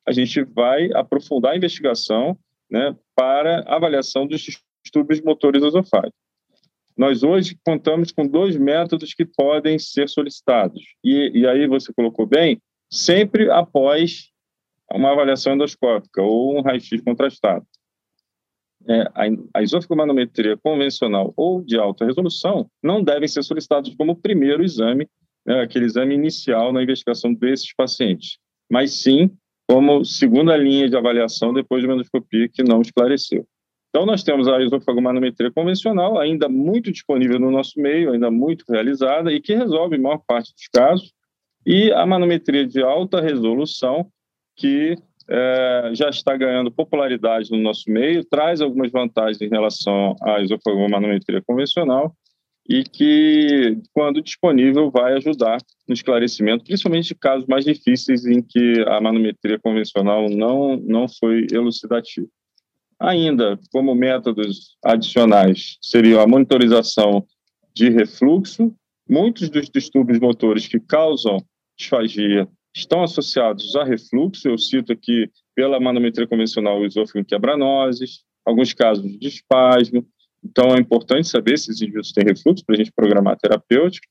a 0.08 0.12
gente 0.12 0.42
vai 0.44 0.90
aprofundar 0.94 1.52
a 1.52 1.56
investigação 1.56 2.38
né, 2.72 2.96
para 3.14 3.60
avaliação 3.66 4.26
dos 4.26 4.40
distúrbios 4.82 5.20
motores 5.20 5.62
esofágicos. 5.62 6.18
Nós 6.96 7.22
hoje 7.22 7.58
contamos 7.64 8.10
com 8.10 8.26
dois 8.26 8.56
métodos 8.56 9.12
que 9.12 9.26
podem 9.26 9.78
ser 9.78 10.08
solicitados. 10.08 10.82
E, 11.04 11.40
e 11.40 11.46
aí 11.46 11.66
você 11.66 11.92
colocou 11.92 12.26
bem, 12.26 12.60
sempre 12.90 13.50
após 13.50 14.30
uma 14.90 15.12
avaliação 15.12 15.54
endoscópica 15.54 16.22
ou 16.22 16.56
um 16.56 16.62
raio-x 16.62 17.02
contrastado. 17.02 17.66
É, 18.88 19.02
a, 19.14 19.60
a 19.60 20.56
convencional 20.62 21.32
ou 21.36 21.62
de 21.62 21.78
alta 21.78 22.04
resolução 22.04 22.68
não 22.82 23.02
devem 23.02 23.28
ser 23.28 23.42
solicitados 23.42 23.94
como 23.94 24.16
primeiro 24.16 24.64
exame, 24.64 25.08
né, 25.46 25.60
aquele 25.60 25.84
exame 25.84 26.14
inicial 26.14 26.72
na 26.72 26.82
investigação 26.82 27.32
desses 27.32 27.72
pacientes, 27.74 28.38
mas 28.70 29.02
sim 29.02 29.30
como 29.72 30.04
segunda 30.04 30.54
linha 30.54 30.86
de 30.86 30.94
avaliação 30.94 31.50
depois 31.50 31.80
de 31.80 31.88
uma 31.88 31.94
endoscopia 31.94 32.46
que 32.46 32.62
não 32.62 32.82
esclareceu. 32.82 33.46
Então, 33.88 34.04
nós 34.04 34.22
temos 34.22 34.46
a 34.46 34.60
isofagomanometria 34.62 35.50
convencional, 35.50 36.18
ainda 36.18 36.46
muito 36.46 36.92
disponível 36.92 37.38
no 37.40 37.50
nosso 37.50 37.80
meio, 37.80 38.12
ainda 38.12 38.30
muito 38.30 38.66
realizada 38.68 39.32
e 39.32 39.40
que 39.40 39.54
resolve 39.54 39.96
a 39.96 39.98
maior 39.98 40.18
parte 40.26 40.52
dos 40.52 40.68
casos, 40.68 41.10
e 41.64 41.90
a 41.90 42.04
manometria 42.04 42.66
de 42.66 42.82
alta 42.82 43.18
resolução, 43.22 44.06
que 44.56 44.94
é, 45.30 45.90
já 45.94 46.10
está 46.10 46.36
ganhando 46.36 46.70
popularidade 46.70 47.50
no 47.50 47.56
nosso 47.56 47.90
meio, 47.90 48.22
traz 48.26 48.60
algumas 48.60 48.92
vantagens 48.92 49.40
em 49.40 49.48
relação 49.48 50.14
à 50.22 50.42
isofagomanometria 50.42 51.40
convencional 51.46 52.14
e 52.68 52.84
que, 52.84 53.78
quando 53.92 54.22
disponível, 54.22 54.90
vai 54.90 55.14
ajudar 55.14 55.58
no 55.86 55.94
esclarecimento, 55.94 56.64
principalmente 56.64 57.08
de 57.08 57.14
casos 57.14 57.46
mais 57.46 57.64
difíceis 57.64 58.24
em 58.24 58.40
que 58.40 58.84
a 58.86 59.00
manometria 59.00 59.58
convencional 59.58 60.28
não, 60.30 60.76
não 60.76 61.08
foi 61.08 61.46
elucidativa. 61.50 62.26
Ainda, 63.00 63.58
como 63.72 63.94
métodos 63.94 64.76
adicionais, 64.84 65.76
seriam 65.82 66.20
a 66.20 66.26
monitorização 66.26 67.26
de 67.74 67.88
refluxo. 67.90 68.72
Muitos 69.08 69.50
dos 69.50 69.68
distúrbios 69.68 70.20
motores 70.20 70.68
que 70.68 70.78
causam 70.78 71.38
disfagia 71.76 72.48
estão 72.74 73.02
associados 73.02 73.74
a 73.74 73.82
refluxo. 73.82 74.48
Eu 74.48 74.56
cito 74.56 74.92
aqui, 74.92 75.28
pela 75.54 75.80
manometria 75.80 76.28
convencional, 76.28 76.78
o 76.78 76.86
esôfago 76.86 77.24
quebranoses, 77.24 78.20
alguns 78.44 78.72
casos 78.72 79.18
de 79.18 79.26
espasmo. 79.26 80.06
Então, 80.44 80.74
é 80.74 80.80
importante 80.80 81.28
saber 81.28 81.58
se 81.58 81.70
esses 81.70 81.80
indivíduos 81.80 82.12
têm 82.12 82.24
refluxo 82.24 82.64
para 82.64 82.74
a 82.74 82.78
gente 82.78 82.92
programar 82.92 83.34
a 83.34 83.36
terapêutica. 83.36 84.06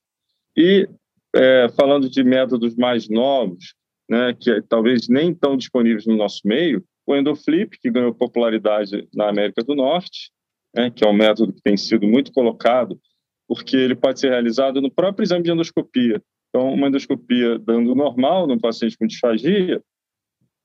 E, 0.56 0.88
é, 1.34 1.68
falando 1.76 2.08
de 2.08 2.24
métodos 2.24 2.74
mais 2.76 3.08
novos, 3.08 3.74
né, 4.08 4.34
que 4.38 4.62
talvez 4.62 5.08
nem 5.08 5.32
estão 5.32 5.56
disponíveis 5.56 6.06
no 6.06 6.16
nosso 6.16 6.40
meio, 6.44 6.84
o 7.06 7.16
endoflip, 7.16 7.78
que 7.80 7.90
ganhou 7.90 8.14
popularidade 8.14 9.08
na 9.14 9.28
América 9.28 9.62
do 9.62 9.74
Norte, 9.74 10.30
né, 10.74 10.90
que 10.90 11.04
é 11.04 11.08
um 11.08 11.12
método 11.12 11.52
que 11.52 11.62
tem 11.62 11.76
sido 11.76 12.06
muito 12.06 12.32
colocado, 12.32 12.98
porque 13.46 13.76
ele 13.76 13.94
pode 13.94 14.20
ser 14.20 14.30
realizado 14.30 14.80
no 14.80 14.90
próprio 14.90 15.24
exame 15.24 15.44
de 15.44 15.50
endoscopia. 15.50 16.22
Então, 16.48 16.72
uma 16.72 16.88
endoscopia 16.88 17.58
dando 17.58 17.94
normal 17.94 18.46
no 18.46 18.60
paciente 18.60 18.96
com 18.96 19.06
disfagia, 19.06 19.82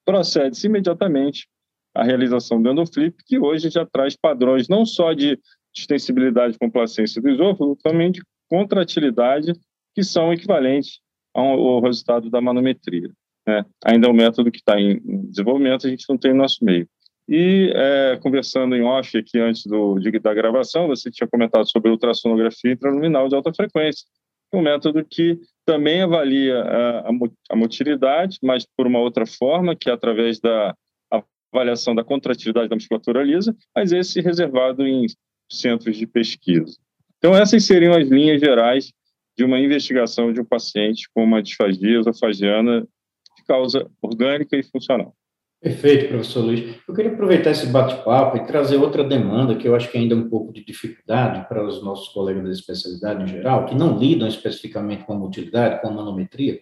procede-se 0.05 0.67
imediatamente 0.67 1.47
à 1.97 2.03
realização 2.03 2.61
do 2.61 2.69
endoflip, 2.69 3.15
que 3.25 3.39
hoje 3.39 3.69
já 3.69 3.85
traz 3.85 4.15
padrões 4.15 4.67
não 4.67 4.85
só 4.85 5.13
de 5.13 5.39
extensibilidade 5.75 6.55
e 6.55 6.59
complacência 6.59 7.21
do 7.21 7.29
esôfago, 7.29 7.77
também 7.83 8.11
de 8.11 8.21
contratilidade, 8.49 9.53
que 9.93 10.03
são 10.03 10.31
equivalentes 10.31 10.99
ao 11.33 11.81
resultado 11.81 12.29
da 12.29 12.41
manometria. 12.41 13.11
Né? 13.47 13.63
Ainda 13.85 14.07
é 14.07 14.09
um 14.09 14.13
método 14.13 14.51
que 14.51 14.59
está 14.59 14.79
em 14.79 14.99
desenvolvimento, 15.29 15.85
a 15.85 15.89
gente 15.89 16.05
não 16.09 16.17
tem 16.17 16.31
no 16.31 16.39
nosso 16.39 16.63
meio. 16.63 16.87
E 17.29 17.71
é, 17.75 18.17
conversando 18.21 18.75
em 18.75 18.83
off 18.83 19.17
aqui 19.17 19.37
antes 19.39 19.65
do, 19.65 19.99
de, 19.99 20.17
da 20.19 20.33
gravação, 20.33 20.87
você 20.87 21.11
tinha 21.11 21.27
comentado 21.27 21.69
sobre 21.69 21.91
ultrassonografia 21.91 22.71
intraluminal 22.71 23.27
de 23.27 23.35
alta 23.35 23.53
frequência, 23.53 24.05
um 24.53 24.61
método 24.61 25.03
que 25.03 25.37
também 25.65 26.01
avalia 26.01 26.61
a, 26.61 27.09
a, 27.49 27.55
motilidade, 27.55 28.37
mas 28.41 28.65
por 28.77 28.87
uma 28.87 28.99
outra 28.99 29.25
forma, 29.25 29.75
que 29.75 29.89
é 29.89 29.93
através 29.93 30.39
da 30.39 30.73
avaliação 31.53 31.95
da 31.95 32.03
contratilidade 32.03 32.69
da 32.69 32.75
musculatura 32.75 33.23
lisa, 33.23 33.55
mas 33.75 33.91
esse 33.91 34.21
reservado 34.21 34.85
em 34.85 35.05
centros 35.51 35.97
de 35.97 36.05
pesquisa. 36.05 36.77
Então, 37.17 37.35
essas 37.35 37.65
seriam 37.65 37.93
as 37.93 38.07
linhas 38.07 38.39
gerais 38.39 38.91
de 39.37 39.43
uma 39.43 39.59
investigação 39.59 40.33
de 40.33 40.41
um 40.41 40.45
paciente 40.45 41.09
com 41.13 41.23
uma 41.23 41.41
disfagia 41.41 41.99
esofagiana 41.99 42.87
causa 43.47 43.89
orgânica 44.01 44.57
e 44.57 44.63
funcional. 44.63 45.15
Perfeito, 45.59 46.09
professor 46.09 46.41
Luiz. 46.41 46.75
Eu 46.87 46.93
queria 46.93 47.11
aproveitar 47.11 47.49
esse 47.49 47.65
bate-papo 47.65 48.37
e 48.37 48.45
trazer 48.45 48.77
outra 48.77 49.03
demanda 49.03 49.55
que 49.55 49.67
eu 49.67 49.75
acho 49.75 49.89
que 49.89 49.97
ainda 49.97 50.13
é 50.13 50.17
um 50.17 50.29
pouco 50.29 50.53
de 50.53 50.63
dificuldade 50.63 51.47
para 51.47 51.65
os 51.65 51.83
nossos 51.83 52.09
colegas 52.09 52.43
da 52.43 52.51
especialidade 52.51 53.23
em 53.23 53.27
geral, 53.27 53.65
que 53.65 53.73
não 53.73 53.97
lidam 53.97 54.27
especificamente 54.27 55.03
com 55.03 55.13
a 55.13 55.17
motilidade, 55.17 55.81
com 55.81 55.87
a 55.87 55.91
manometria, 55.91 56.59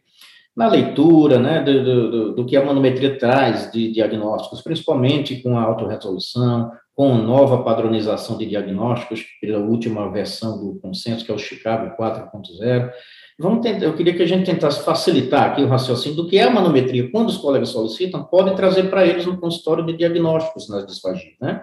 na 0.56 0.68
leitura 0.68 1.38
né, 1.38 1.62
do, 1.62 1.84
do, 1.84 2.36
do 2.36 2.46
que 2.46 2.56
a 2.56 2.64
manometria 2.64 3.18
traz 3.18 3.72
de 3.72 3.92
diagnósticos, 3.92 4.62
principalmente 4.62 5.42
com 5.42 5.58
a 5.58 5.64
autorresolução, 5.64 6.72
com 6.96 7.14
nova 7.16 7.62
padronização 7.62 8.38
de 8.38 8.46
diagnósticos, 8.46 9.26
pela 9.42 9.60
última 9.60 10.10
versão 10.10 10.58
do 10.58 10.80
consenso, 10.80 11.26
que 11.26 11.32
é 11.32 11.36
o 11.36 11.40
Chicago 11.40 11.96
4.0, 12.02 12.92
Vamos 13.38 13.62
tentar, 13.62 13.84
eu 13.84 13.94
queria 13.94 14.16
que 14.16 14.24
a 14.24 14.28
gente 14.28 14.46
tentasse 14.46 14.84
facilitar 14.84 15.52
aqui 15.52 15.62
o 15.62 15.68
raciocínio 15.68 16.16
do 16.16 16.28
que 16.28 16.38
é 16.38 16.44
a 16.44 16.50
manometria. 16.50 17.12
Quando 17.12 17.28
os 17.28 17.38
colegas 17.38 17.70
solicitam, 17.70 18.24
podem 18.24 18.56
trazer 18.56 18.90
para 18.90 19.06
eles 19.06 19.26
no 19.26 19.38
consultório 19.38 19.86
de 19.86 19.92
diagnósticos 19.92 20.70
nas 20.70 20.86
disfagias, 20.88 21.34
né? 21.42 21.62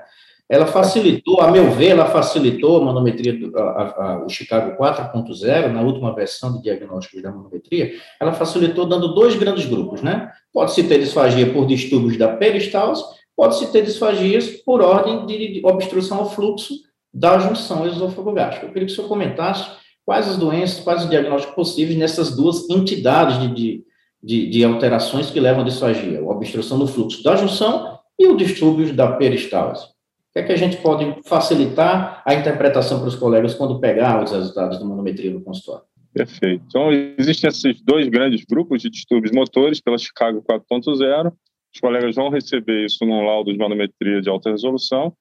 Ela 0.49 0.67
facilitou, 0.67 1.41
a 1.41 1.51
meu 1.51 1.71
ver, 1.71 1.89
ela 1.89 2.07
facilitou 2.07 2.83
a 2.83 2.85
manometria, 2.85 3.33
do, 3.39 3.57
a, 3.59 3.63
a, 3.63 4.25
o 4.25 4.29
Chicago 4.29 4.77
4.0, 4.77 5.69
na 5.69 5.81
última 5.81 6.15
versão 6.15 6.53
de 6.53 6.63
diagnósticos 6.63 7.23
da 7.23 7.33
manometria, 7.33 7.93
ela 8.21 8.33
facilitou 8.33 8.85
dando 8.87 9.15
dois 9.15 9.35
grandes 9.35 9.65
grupos, 9.65 10.03
né? 10.03 10.31
Pode-se 10.53 10.83
ter 10.85 10.99
disfagia 10.99 11.51
por 11.53 11.67
distúrbios 11.67 12.19
da 12.19 12.37
peristalse, 12.37 13.03
pode-se 13.35 13.73
ter 13.73 13.83
disfagias 13.83 14.49
por 14.49 14.83
ordem 14.83 15.25
de 15.25 15.63
obstrução 15.65 16.19
ao 16.19 16.31
fluxo 16.31 16.75
da 17.13 17.39
junção 17.39 17.87
esôfago-gástrica. 17.87 18.67
Eu 18.67 18.73
queria 18.73 18.87
que 18.87 18.93
o 18.93 18.95
senhor 18.95 19.09
comentasse 19.09 19.71
quais 20.05 20.29
as 20.29 20.37
doenças, 20.37 20.81
quais 20.81 21.05
os 21.05 21.11
diagnósticos 21.11 21.55
possíveis 21.55 21.99
nessas 21.99 22.35
duas 22.35 22.69
entidades 22.71 23.39
de, 23.55 23.85
de, 24.23 24.51
de, 24.51 24.65
alterações 24.65 25.31
que 25.31 25.41
levam 25.41 25.63
à 25.63 25.65
disfagia, 25.65 26.21
a 26.21 26.25
obstrução 26.25 26.79
do 26.79 26.87
fluxo 26.87 27.23
da 27.23 27.37
junção 27.37 27.99
e 28.19 28.27
o 28.27 28.37
distúrbio 28.37 28.93
da 28.93 29.13
peristalse. 29.13 29.87
O 30.33 30.35
que 30.35 30.39
é 30.39 30.43
que 30.45 30.53
a 30.53 30.57
gente 30.57 30.79
pode 30.79 31.23
facilitar 31.25 32.23
a 32.25 32.33
interpretação 32.33 33.01
para 33.01 33.09
os 33.09 33.15
colegas 33.15 33.55
quando 33.55 33.79
pegar 33.79 34.25
os 34.25 34.33
resultados 34.33 34.79
da 34.79 34.85
manometria 34.87 35.31
no 35.31 35.43
consultório? 35.43 35.85
Perfeito. 36.15 36.65
Então, 36.67 36.91
existem 37.19 37.49
esses 37.49 37.83
dois 37.83 38.09
grandes 38.09 38.43
grupos 38.47 38.81
de 38.81 38.89
distúrbios 38.89 39.31
motores 39.31 39.79
pela 39.79 39.99
Chicago 39.99 40.43
4.0. 40.43 41.31
Os 41.75 41.81
colegas 41.81 42.15
vão 42.15 42.31
receber 42.31 42.87
isso 42.87 43.05
num 43.05 43.27
laudo 43.27 43.53
de 43.53 43.59
manometria 43.59 44.23
de 44.23 44.31
alta 44.31 44.51
resolução. 44.51 45.15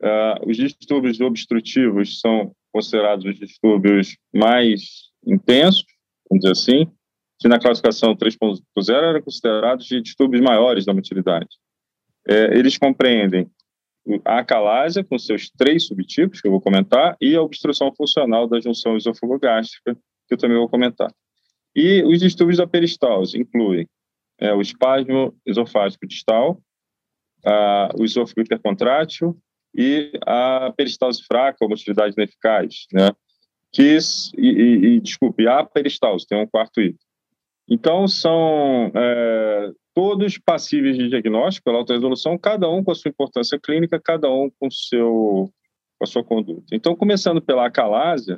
Uh, 0.00 0.48
os 0.48 0.56
distúrbios 0.56 1.20
obstrutivos 1.20 2.20
são 2.20 2.52
considerados 2.72 3.24
os 3.24 3.36
distúrbios 3.36 4.16
mais 4.32 5.10
intensos, 5.26 5.84
vamos 6.30 6.44
dizer 6.44 6.52
assim, 6.52 6.86
que 7.40 7.48
na 7.48 7.58
classificação 7.58 8.14
3.0 8.14 8.62
eram 8.94 9.22
considerados 9.22 9.86
de 9.86 10.00
distúrbios 10.00 10.40
maiores 10.40 10.84
da 10.84 10.94
motilidade. 10.94 11.48
É, 12.28 12.56
eles 12.56 12.78
compreendem 12.78 13.50
a 14.24 14.38
acalásia, 14.38 15.04
com 15.04 15.18
seus 15.18 15.50
três 15.50 15.86
subtipos, 15.86 16.40
que 16.40 16.46
eu 16.46 16.50
vou 16.50 16.60
comentar, 16.60 17.16
e 17.20 17.36
a 17.36 17.42
obstrução 17.42 17.92
funcional 17.94 18.46
da 18.46 18.60
junção 18.60 18.96
esofagogástrica, 18.96 19.94
que 20.26 20.34
eu 20.34 20.38
também 20.38 20.56
vou 20.56 20.68
comentar. 20.68 21.12
E 21.74 22.02
os 22.02 22.20
distúrbios 22.20 22.58
da 22.58 22.66
peristalse 22.66 23.38
incluem 23.38 23.88
é, 24.38 24.52
o 24.52 24.60
espasmo 24.60 25.34
esofágico 25.46 26.06
distal, 26.06 26.60
a, 27.44 27.90
o 27.98 28.04
esôfago 28.04 28.40
hipercontrátil, 28.40 29.36
e 29.74 30.12
a 30.26 30.72
peristalse 30.76 31.22
fraca 31.24 31.58
ou 31.62 31.68
motilidade 31.68 32.14
ineficaz, 32.16 32.86
né? 32.92 33.10
que, 33.72 33.96
e, 34.36 34.48
e, 34.48 34.86
e 34.96 35.00
desculpe, 35.00 35.48
a 35.48 35.64
peristalse, 35.64 36.26
tem 36.26 36.38
um 36.38 36.46
quarto 36.46 36.80
item. 36.80 36.98
Então, 37.68 38.06
são 38.06 38.92
é, 38.94 39.72
todos 39.94 40.38
passíveis 40.38 40.96
de 40.96 41.08
diagnóstico 41.08 41.64
pela 41.64 41.78
alta 41.78 41.94
resolução, 41.94 42.38
cada 42.38 42.68
um 42.68 42.82
com 42.82 42.90
a 42.90 42.94
sua 42.94 43.10
importância 43.10 43.58
clínica, 43.58 44.00
cada 44.02 44.30
um 44.30 44.50
com, 44.58 44.70
seu, 44.70 45.50
com 45.98 46.04
a 46.04 46.06
sua 46.06 46.24
conduta. 46.24 46.74
Então, 46.74 46.96
começando 46.96 47.40
pela 47.40 47.66
acalásia, 47.66 48.36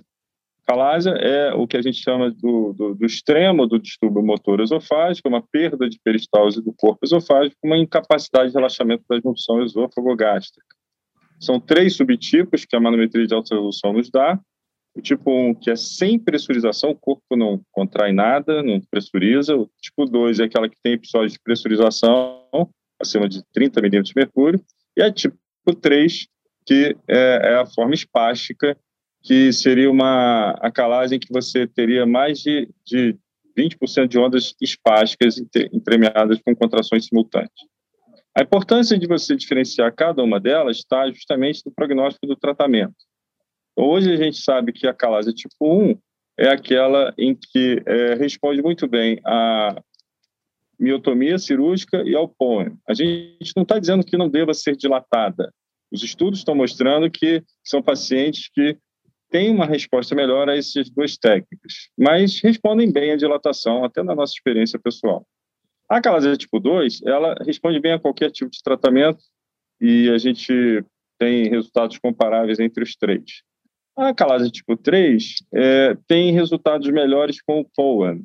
Calásia 0.66 1.11
é 1.11 1.52
o 1.52 1.66
que 1.66 1.76
a 1.76 1.82
gente 1.82 1.99
chama 1.99 2.30
do, 2.30 2.73
do, 2.73 2.94
do, 2.94 3.04
extremo 3.04 3.66
do 3.66 3.78
distúrbio 3.78 4.23
motor 4.23 4.61
esofágico, 4.61 5.28
uma 5.28 5.42
perda 5.42 5.88
de 5.88 5.99
peristalse 6.02 6.62
do 6.62 6.73
corpo 6.73 7.00
esofágico, 7.04 7.56
uma 7.62 7.76
incapacidade 7.76 8.49
de 8.49 8.54
relaxamento 8.54 9.04
da 9.08 9.20
junção 9.20 9.62
esôfago-gástrica. 9.62 10.75
São 11.38 11.61
três 11.61 11.96
subtipos 11.96 12.64
que 12.64 12.75
a 12.75 12.80
manometria 12.80 13.26
de 13.26 13.34
alta 13.34 13.54
resolução 13.54 13.92
nos 13.92 14.11
dá. 14.11 14.40
O 14.96 15.02
tipo 15.02 15.30
1, 15.30 15.54
que 15.54 15.70
é 15.70 15.76
sem 15.76 16.18
pressurização, 16.18 16.90
o 16.90 16.94
corpo 16.94 17.36
não 17.36 17.60
contrai 17.72 18.12
nada, 18.12 18.62
não 18.62 18.80
pressuriza. 18.80 19.56
O 19.56 19.68
tipo 19.80 20.04
2 20.04 20.38
é 20.38 20.44
aquela 20.44 20.68
que 20.68 20.76
tem 20.82 20.92
episódios 20.92 21.32
de 21.32 21.40
pressurização 21.40 22.46
acima 23.00 23.28
de 23.28 23.42
30 23.52 23.80
milímetros 23.80 24.12
de 24.14 24.20
mercúrio. 24.20 24.60
E 24.96 25.02
a 25.02 25.12
tipo 25.12 25.36
3, 25.80 26.28
que 26.64 26.96
é, 27.08 27.52
é 27.52 27.54
a 27.56 27.66
forma 27.66 27.94
espástica, 27.94 28.76
que 29.22 29.52
seria 29.52 29.90
uma 29.90 30.50
acalagem 30.60 31.18
que 31.18 31.32
você 31.32 31.66
teria 31.66 32.06
mais 32.06 32.38
de, 32.38 32.68
de 32.86 33.16
20% 33.58 34.06
de 34.06 34.18
ondas 34.18 34.54
espásticas 34.60 35.42
entremeadas 35.72 36.40
com 36.44 36.54
contrações 36.54 37.06
simultâneas. 37.06 37.50
A 38.36 38.42
importância 38.42 38.98
de 38.98 39.06
você 39.06 39.34
diferenciar 39.36 39.94
cada 39.94 40.22
uma 40.22 40.40
delas 40.40 40.78
está 40.78 41.08
justamente 41.10 41.62
no 41.64 41.72
prognóstico 41.72 42.26
do 42.26 42.36
tratamento. 42.36 42.94
Hoje 43.76 44.12
a 44.12 44.16
gente 44.16 44.38
sabe 44.38 44.73
que 44.73 44.87
a 44.87 44.95
calase 44.95 45.33
tipo 45.33 45.54
1 45.61 45.99
é 46.38 46.49
aquela 46.49 47.12
em 47.19 47.35
que 47.35 47.83
é, 47.87 48.14
responde 48.14 48.62
muito 48.62 48.87
bem 48.87 49.21
à 49.25 49.81
miotomia 50.78 51.38
cirúrgica 51.38 52.02
e 52.02 52.14
ao 52.14 52.28
POEM. 52.28 52.76
A 52.88 52.95
gente 52.95 53.52
não 53.57 53.62
está 53.62 53.78
dizendo 53.78 54.04
que 54.04 54.16
não 54.16 54.28
deva 54.28 54.52
ser 54.54 54.76
dilatada. 54.76 55.52
Os 55.93 56.02
estudos 56.02 56.40
estão 56.40 56.54
mostrando 56.54 57.11
que 57.11 57.43
são 57.64 57.83
pacientes 57.83 58.49
que 58.52 58.76
têm 59.31 59.50
uma 59.50 59.66
resposta 59.66 60.14
melhor 60.14 60.49
a 60.49 60.57
essas 60.57 60.90
duas 60.90 61.16
técnicas, 61.16 61.88
mas 61.99 62.40
respondem 62.40 62.93
bem 62.93 63.12
à 63.12 63.16
dilatação, 63.16 63.85
até 63.85 64.02
na 64.02 64.14
nossa 64.14 64.33
experiência 64.33 64.78
pessoal. 64.78 65.26
A 65.88 66.00
calasia 66.00 66.37
tipo 66.37 66.59
2, 66.61 67.02
ela 67.04 67.35
responde 67.45 67.81
bem 67.81 67.93
a 67.93 67.99
qualquer 67.99 68.31
tipo 68.31 68.50
de 68.50 68.62
tratamento 68.62 69.23
e 69.81 70.09
a 70.11 70.19
gente 70.19 70.85
tem 71.19 71.49
resultados 71.49 71.99
comparáveis 71.99 72.59
entre 72.59 72.83
os 72.83 72.97
três. 72.97 73.43
A 73.96 74.12
calasia 74.12 74.50
tipo 74.50 74.76
3 74.76 75.36
é, 75.52 75.96
tem 76.06 76.32
resultados 76.32 76.88
melhores 76.90 77.40
com 77.40 77.60
o 77.60 77.64
POAN, 77.64 78.22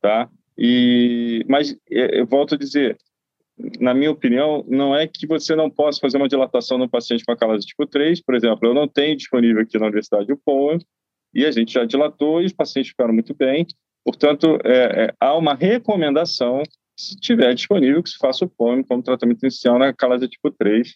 tá? 0.00 0.28
E, 0.58 1.44
mas, 1.48 1.76
é, 1.90 2.20
eu 2.20 2.26
volto 2.26 2.54
a 2.54 2.58
dizer, 2.58 2.96
na 3.80 3.94
minha 3.94 4.10
opinião, 4.10 4.64
não 4.68 4.94
é 4.94 5.06
que 5.06 5.26
você 5.26 5.54
não 5.54 5.70
possa 5.70 6.00
fazer 6.00 6.16
uma 6.16 6.28
dilatação 6.28 6.78
no 6.78 6.88
paciente 6.88 7.24
com 7.24 7.32
a 7.32 7.36
calase 7.36 7.66
tipo 7.66 7.86
3, 7.86 8.20
por 8.22 8.34
exemplo, 8.34 8.68
eu 8.68 8.74
não 8.74 8.88
tenho 8.88 9.16
disponível 9.16 9.62
aqui 9.62 9.78
na 9.78 9.86
universidade 9.86 10.32
o 10.32 10.36
POEM, 10.36 10.78
e 11.32 11.44
a 11.44 11.50
gente 11.50 11.72
já 11.72 11.84
dilatou 11.84 12.40
e 12.40 12.46
os 12.46 12.52
pacientes 12.52 12.90
ficaram 12.90 13.12
muito 13.12 13.34
bem. 13.34 13.66
Portanto, 14.04 14.58
é, 14.64 15.04
é, 15.04 15.14
há 15.18 15.36
uma 15.36 15.54
recomendação, 15.54 16.62
se 16.96 17.16
tiver 17.16 17.54
disponível, 17.54 18.02
que 18.02 18.10
se 18.10 18.18
faça 18.18 18.44
o 18.44 18.48
POEM 18.48 18.82
como 18.84 19.02
tratamento 19.02 19.42
inicial 19.42 19.78
na 19.78 19.92
calase 19.92 20.28
tipo 20.28 20.50
3, 20.50 20.94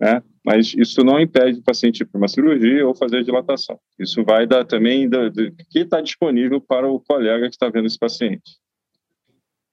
né? 0.00 0.22
mas 0.44 0.74
isso 0.74 1.04
não 1.04 1.20
impede 1.20 1.58
o 1.58 1.62
paciente 1.62 2.00
ir 2.00 2.06
para 2.06 2.18
uma 2.18 2.28
cirurgia 2.28 2.86
ou 2.86 2.94
fazer 2.94 3.22
dilatação. 3.22 3.78
Isso 3.98 4.24
vai 4.24 4.46
dar 4.46 4.64
também 4.64 5.08
do, 5.08 5.30
do 5.30 5.52
que 5.52 5.80
está 5.80 6.00
disponível 6.00 6.60
para 6.60 6.90
o 6.90 6.98
colega 7.00 7.48
que 7.48 7.54
está 7.54 7.68
vendo 7.68 7.86
esse 7.86 7.98
paciente. 7.98 8.58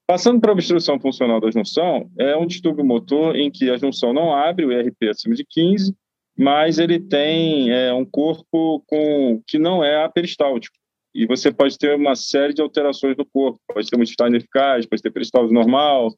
Passando 0.06 0.40
para 0.40 0.52
a 0.52 0.54
obstrução 0.54 1.00
funcional 1.00 1.40
da 1.40 1.52
junção, 1.52 2.10
é 2.18 2.36
um 2.38 2.46
distúrbio 2.46 2.86
motor 2.86 3.36
em 3.36 3.52
que 3.52 3.70
a 3.70 3.78
junção 3.78 4.14
não 4.14 4.34
abre, 4.34 4.66
o 4.66 4.72
IRP 4.72 5.08
é 5.08 5.10
acima 5.10 5.36
de 5.36 5.46
15, 5.46 5.94
mas 6.38 6.80
ele 6.80 7.00
tem 7.00 7.72
é, 7.72 7.92
um 7.92 8.06
corpo 8.06 8.84
com, 8.88 9.42
que 9.46 9.58
não 9.58 9.84
é 9.84 10.04
aperistáltico. 10.04 10.78
E 11.14 11.26
você 11.26 11.52
pode 11.52 11.78
ter 11.78 11.96
uma 11.96 12.16
série 12.16 12.54
de 12.54 12.62
alterações 12.62 13.18
do 13.18 13.26
corpo. 13.26 13.60
Pode 13.68 13.90
ter 13.90 13.98
multiplicidade 13.98 14.30
ineficaz, 14.30 14.86
pode 14.86 15.02
ter 15.02 15.12
peristalse 15.12 15.52
normal, 15.52 16.14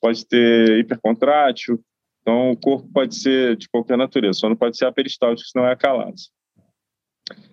pode 0.00 0.24
ter 0.26 0.78
hipercontrátil. 0.78 1.80
Então, 2.26 2.50
o 2.50 2.56
corpo 2.56 2.88
pode 2.92 3.14
ser 3.14 3.56
de 3.56 3.68
qualquer 3.68 3.96
natureza, 3.96 4.40
só 4.40 4.48
não 4.48 4.56
pode 4.56 4.76
ser 4.76 4.84
aperistáltico, 4.84 5.48
senão 5.48 5.64
é 5.64 5.70
acalase. 5.70 6.28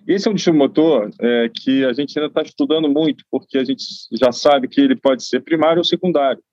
Esse 0.08 0.28
é 0.28 0.32
um 0.32 0.34
distúrbio 0.34 0.62
motor 0.64 1.12
é, 1.22 1.48
que 1.48 1.86
a 1.86 1.94
gente 1.94 2.18
ainda 2.18 2.28
está 2.28 2.42
estudando 2.42 2.90
muito, 2.90 3.24
porque 3.30 3.60
a 3.60 3.64
gente 3.64 3.84
já 4.20 4.32
sabe 4.32 4.68
que 4.68 4.82
ele 4.82 4.96
pode 4.96 5.24
ser 5.26 5.42
primário 5.42 5.78
ou 5.78 5.84
secundário. 5.84 6.44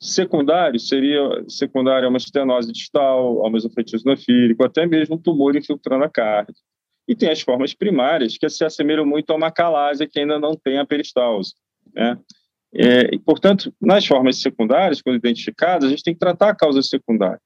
Secundário 0.00 0.78
seria 0.78 1.20
secundário 1.48 2.06
a 2.06 2.08
uma 2.10 2.18
estenose 2.18 2.70
distal, 2.70 3.44
a 3.44 3.50
mesofetismo 3.50 4.12
nefílico, 4.12 4.64
até 4.64 4.86
mesmo 4.86 5.16
um 5.16 5.18
tumor 5.18 5.56
infiltrando 5.56 6.04
a 6.04 6.08
carne. 6.08 6.54
E 7.08 7.16
tem 7.16 7.28
as 7.28 7.40
formas 7.40 7.74
primárias 7.74 8.38
que 8.38 8.48
se 8.48 8.64
assemelham 8.64 9.04
muito 9.04 9.30
a 9.30 9.36
uma 9.36 9.50
calásia 9.50 10.06
que 10.08 10.20
ainda 10.20 10.38
não 10.38 10.54
tem 10.54 10.78
a 10.78 10.86
peristalse. 10.86 11.54
Né? 11.92 12.16
É, 12.74 13.14
e, 13.14 13.18
portanto, 13.18 13.72
nas 13.80 14.06
formas 14.06 14.40
secundárias, 14.40 15.02
quando 15.02 15.16
identificadas, 15.16 15.84
a 15.84 15.90
gente 15.90 16.02
tem 16.02 16.14
que 16.14 16.20
tratar 16.20 16.50
a 16.50 16.54
causa 16.54 16.82
secundária. 16.82 17.40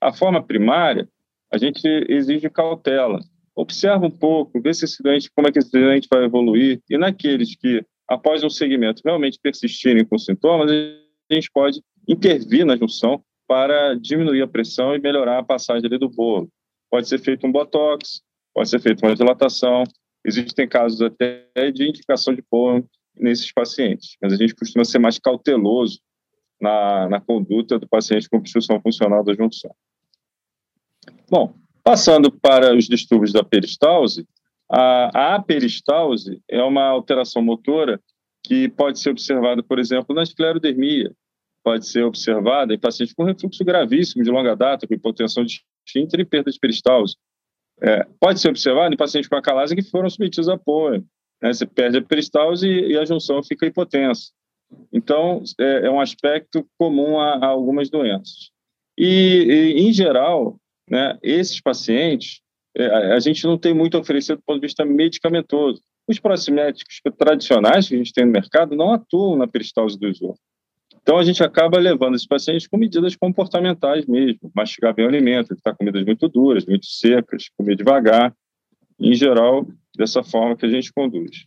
A 0.00 0.12
forma 0.12 0.42
primária, 0.42 1.08
a 1.52 1.58
gente 1.58 1.86
exige 2.08 2.50
cautela 2.50 3.20
observa 3.54 4.06
um 4.06 4.10
pouco, 4.10 4.60
vê 4.60 4.72
se 4.72 4.84
esse 4.84 5.02
doente, 5.02 5.30
como 5.34 5.48
é 5.48 5.52
que 5.52 5.58
esse 5.58 5.70
doente 5.70 6.08
vai 6.10 6.24
evoluir, 6.24 6.80
e 6.88 6.96
naqueles 6.96 7.54
que, 7.56 7.84
após 8.08 8.42
um 8.42 8.50
segmento, 8.50 9.02
realmente 9.04 9.38
persistirem 9.40 10.04
com 10.04 10.18
sintomas, 10.18 10.70
a 10.70 11.34
gente 11.34 11.50
pode 11.52 11.80
intervir 12.08 12.64
na 12.64 12.76
junção 12.76 13.22
para 13.46 13.94
diminuir 13.94 14.42
a 14.42 14.48
pressão 14.48 14.94
e 14.94 15.00
melhorar 15.00 15.38
a 15.38 15.44
passagem 15.44 15.88
do 15.88 16.08
bolo. 16.08 16.48
Pode 16.90 17.08
ser 17.08 17.18
feito 17.18 17.46
um 17.46 17.52
botox, 17.52 18.22
pode 18.54 18.68
ser 18.68 18.80
feita 18.80 19.06
uma 19.06 19.14
dilatação, 19.14 19.84
existem 20.24 20.68
casos 20.68 21.02
até 21.02 21.46
de 21.72 21.88
indicação 21.88 22.34
de 22.34 22.42
pôr 22.42 22.84
nesses 23.14 23.52
pacientes, 23.52 24.16
mas 24.20 24.32
a 24.32 24.36
gente 24.36 24.54
costuma 24.54 24.84
ser 24.84 24.98
mais 24.98 25.18
cauteloso 25.18 26.00
na, 26.60 27.08
na 27.08 27.20
conduta 27.20 27.78
do 27.78 27.88
paciente 27.88 28.28
com 28.28 28.38
obstrução 28.38 28.80
funcional 28.80 29.22
da 29.22 29.34
junção. 29.34 29.74
Bom, 31.28 31.54
Passando 31.82 32.30
para 32.30 32.74
os 32.76 32.86
distúrbios 32.86 33.32
da 33.32 33.42
peristalse, 33.42 34.24
a, 34.70 35.34
a 35.34 35.42
peristalse 35.42 36.40
é 36.48 36.62
uma 36.62 36.84
alteração 36.84 37.42
motora 37.42 38.00
que 38.44 38.68
pode 38.68 39.00
ser 39.00 39.10
observada, 39.10 39.62
por 39.62 39.78
exemplo, 39.78 40.14
na 40.14 40.22
esclerodermia, 40.22 41.12
pode 41.62 41.86
ser 41.86 42.04
observada 42.04 42.72
em 42.72 42.78
pacientes 42.78 43.14
com 43.14 43.24
refluxo 43.24 43.64
gravíssimo 43.64 44.22
de 44.22 44.30
longa 44.30 44.54
data, 44.54 44.86
com 44.86 44.94
hipotensão 44.94 45.44
esfíncter 45.44 46.20
e 46.20 46.24
perda 46.24 46.50
de 46.50 46.58
peristalse. 46.58 47.16
É, 47.80 48.06
pode 48.20 48.40
ser 48.40 48.48
observada 48.48 48.94
em 48.94 48.96
pacientes 48.96 49.28
com 49.28 49.36
acalase 49.36 49.74
que 49.74 49.82
foram 49.82 50.08
submetidos 50.08 50.48
a 50.48 50.54
apoio. 50.54 51.04
Né? 51.42 51.52
Você 51.52 51.66
perde 51.66 51.98
a 51.98 52.02
peristalse 52.02 52.66
e, 52.66 52.92
e 52.92 52.98
a 52.98 53.04
junção 53.04 53.42
fica 53.42 53.66
hipotensa. 53.66 54.30
Então, 54.92 55.42
é, 55.60 55.86
é 55.86 55.90
um 55.90 56.00
aspecto 56.00 56.66
comum 56.78 57.18
a, 57.18 57.34
a 57.34 57.46
algumas 57.46 57.90
doenças. 57.90 58.50
E, 58.96 59.74
e, 59.76 59.82
em 59.82 59.92
geral, 59.92 60.58
né, 60.88 61.18
esses 61.22 61.60
pacientes, 61.60 62.40
é, 62.76 62.86
a 62.86 63.18
gente 63.18 63.44
não 63.44 63.58
tem 63.58 63.74
muito 63.74 63.96
a 63.96 64.00
oferecer 64.00 64.36
do 64.36 64.42
ponto 64.42 64.60
de 64.60 64.66
vista 64.66 64.84
medicamentoso. 64.84 65.82
Os 66.08 66.18
prociméticos 66.18 67.00
tradicionais 67.18 67.88
que 67.88 67.94
a 67.94 67.98
gente 67.98 68.12
tem 68.12 68.24
no 68.24 68.32
mercado 68.32 68.74
não 68.74 68.92
atuam 68.92 69.36
na 69.36 69.46
peristalse 69.46 69.98
do 69.98 70.08
esôfago. 70.08 70.38
Então, 71.02 71.18
a 71.18 71.24
gente 71.24 71.42
acaba 71.42 71.78
levando 71.78 72.14
esses 72.14 72.26
pacientes 72.26 72.66
com 72.66 72.76
medidas 72.76 73.16
comportamentais 73.16 74.06
mesmo, 74.06 74.50
mastigar 74.54 74.94
bem 74.94 75.04
o 75.04 75.08
alimento, 75.08 75.52
evitar 75.52 75.74
comidas 75.74 76.04
muito 76.04 76.28
duras, 76.28 76.64
muito 76.64 76.86
secas, 76.86 77.48
comer 77.56 77.76
devagar, 77.76 78.32
em 79.00 79.14
geral, 79.14 79.66
dessa 79.96 80.22
forma 80.22 80.56
que 80.56 80.66
a 80.66 80.70
gente 80.70 80.92
conduz. 80.92 81.46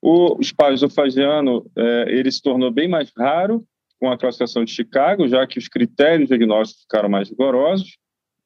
O 0.00 0.38
espalho 0.40 0.74
esofagiano, 0.74 1.70
é, 1.76 2.06
ele 2.08 2.30
se 2.30 2.42
tornou 2.42 2.70
bem 2.70 2.88
mais 2.88 3.12
raro 3.16 3.64
com 4.00 4.10
a 4.10 4.18
classificação 4.18 4.64
de 4.64 4.72
Chicago, 4.72 5.28
já 5.28 5.46
que 5.46 5.58
os 5.58 5.68
critérios 5.68 6.28
diagnósticos 6.28 6.82
ficaram 6.82 7.08
mais 7.08 7.28
rigorosos, 7.28 7.96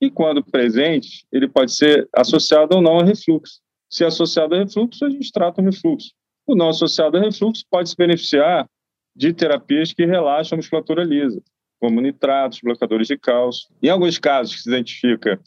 e 0.00 0.10
quando 0.10 0.44
presente, 0.44 1.26
ele 1.32 1.48
pode 1.48 1.72
ser 1.72 2.06
associado 2.14 2.76
ou 2.76 2.82
não 2.82 2.98
a 2.98 3.04
refluxo. 3.04 3.60
Se 3.88 4.04
associado 4.04 4.54
a 4.54 4.58
refluxo, 4.58 5.04
a 5.04 5.08
gente 5.08 5.32
trata 5.32 5.62
o 5.62 5.64
refluxo. 5.64 6.12
O 6.46 6.54
não 6.54 6.68
associado 6.68 7.16
a 7.16 7.20
refluxo 7.20 7.64
pode 7.70 7.88
se 7.88 7.96
beneficiar 7.96 8.68
de 9.14 9.32
terapias 9.32 9.94
que 9.94 10.04
relaxam 10.04 10.56
a 10.56 10.58
musculatura 10.58 11.02
lisa, 11.02 11.42
como 11.80 12.02
nitratos, 12.02 12.60
bloqueadores 12.62 13.08
de 13.08 13.16
cálcio. 13.16 13.68
Em 13.82 13.88
alguns 13.88 14.18
casos 14.18 14.56
que 14.56 14.60
se 14.60 14.68
identifica 14.68 15.40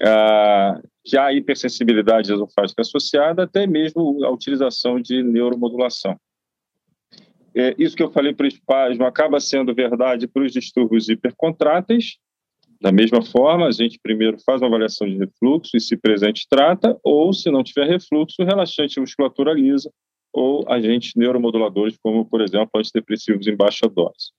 ah, 0.00 0.80
que 1.04 1.18
há 1.18 1.32
hipersensibilidade 1.32 2.32
esofágica 2.32 2.82
associada, 2.82 3.42
até 3.42 3.66
mesmo 3.66 4.24
a 4.24 4.30
utilização 4.30 5.00
de 5.00 5.22
neuromodulação. 5.22 6.16
É, 7.54 7.74
isso 7.76 7.94
que 7.96 8.02
eu 8.02 8.10
falei 8.10 8.32
para 8.32 8.44
o 8.44 8.48
espasmo 8.48 9.04
acaba 9.04 9.38
sendo 9.38 9.74
verdade 9.74 10.26
para 10.26 10.42
os 10.42 10.52
distúrbios 10.52 11.08
hipercontráteis 11.08 12.16
Da 12.80 12.90
mesma 12.90 13.22
forma, 13.22 13.66
a 13.66 13.70
gente 13.70 14.00
primeiro 14.02 14.38
faz 14.44 14.60
uma 14.60 14.66
avaliação 14.66 15.06
de 15.06 15.16
refluxo 15.16 15.76
e, 15.76 15.80
se 15.80 15.96
presente, 15.96 16.46
trata, 16.50 16.98
ou, 17.04 17.32
se 17.32 17.48
não 17.48 17.62
tiver 17.62 17.86
refluxo, 17.86 18.42
relaxante 18.42 18.98
musculatura 18.98 19.52
lisa 19.52 19.88
ou 20.32 20.64
agentes 20.66 21.12
neuromoduladores, 21.14 21.96
como, 22.02 22.24
por 22.24 22.40
exemplo, 22.40 22.70
antidepressivos 22.74 23.46
em 23.46 23.54
baixa 23.54 23.86
dose. 23.88 24.32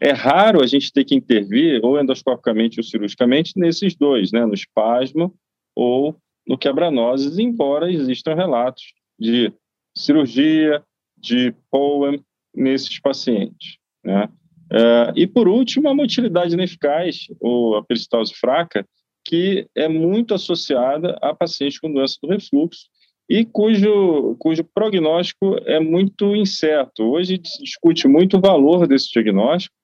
É 0.00 0.12
raro 0.12 0.62
a 0.62 0.66
gente 0.66 0.92
ter 0.92 1.04
que 1.04 1.14
intervir, 1.14 1.80
ou 1.84 2.00
endoscopicamente 2.00 2.80
ou 2.80 2.84
cirurgicamente, 2.84 3.52
nesses 3.56 3.94
dois, 3.94 4.32
né, 4.32 4.46
no 4.46 4.54
espasmo 4.54 5.34
ou 5.76 6.16
no 6.46 6.56
quebranoses, 6.56 7.38
embora 7.38 7.92
existam 7.92 8.34
relatos 8.34 8.82
de 9.18 9.52
cirurgia, 9.94 10.82
de 11.16 11.54
POEM 11.70 12.24
nesses 12.54 12.98
pacientes. 12.98 13.76
Né? 14.02 14.28
Uh, 14.72 15.12
e, 15.14 15.26
por 15.26 15.46
último, 15.46 15.88
a 15.88 15.94
motilidade 15.94 16.54
ineficaz, 16.54 17.26
ou 17.38 17.76
a 17.76 17.84
peristalse 17.84 18.34
fraca, 18.34 18.86
que 19.24 19.68
é 19.76 19.86
muito 19.86 20.32
associada 20.32 21.18
a 21.20 21.34
pacientes 21.34 21.78
com 21.78 21.92
doença 21.92 22.16
do 22.22 22.28
refluxo 22.28 22.88
e 23.28 23.44
cujo, 23.44 24.34
cujo 24.38 24.64
prognóstico 24.74 25.56
é 25.66 25.78
muito 25.78 26.34
incerto. 26.34 27.04
Hoje 27.04 27.40
se 27.44 27.62
discute 27.62 28.08
muito 28.08 28.38
o 28.38 28.40
valor 28.40 28.86
desse 28.88 29.10
diagnóstico, 29.12 29.74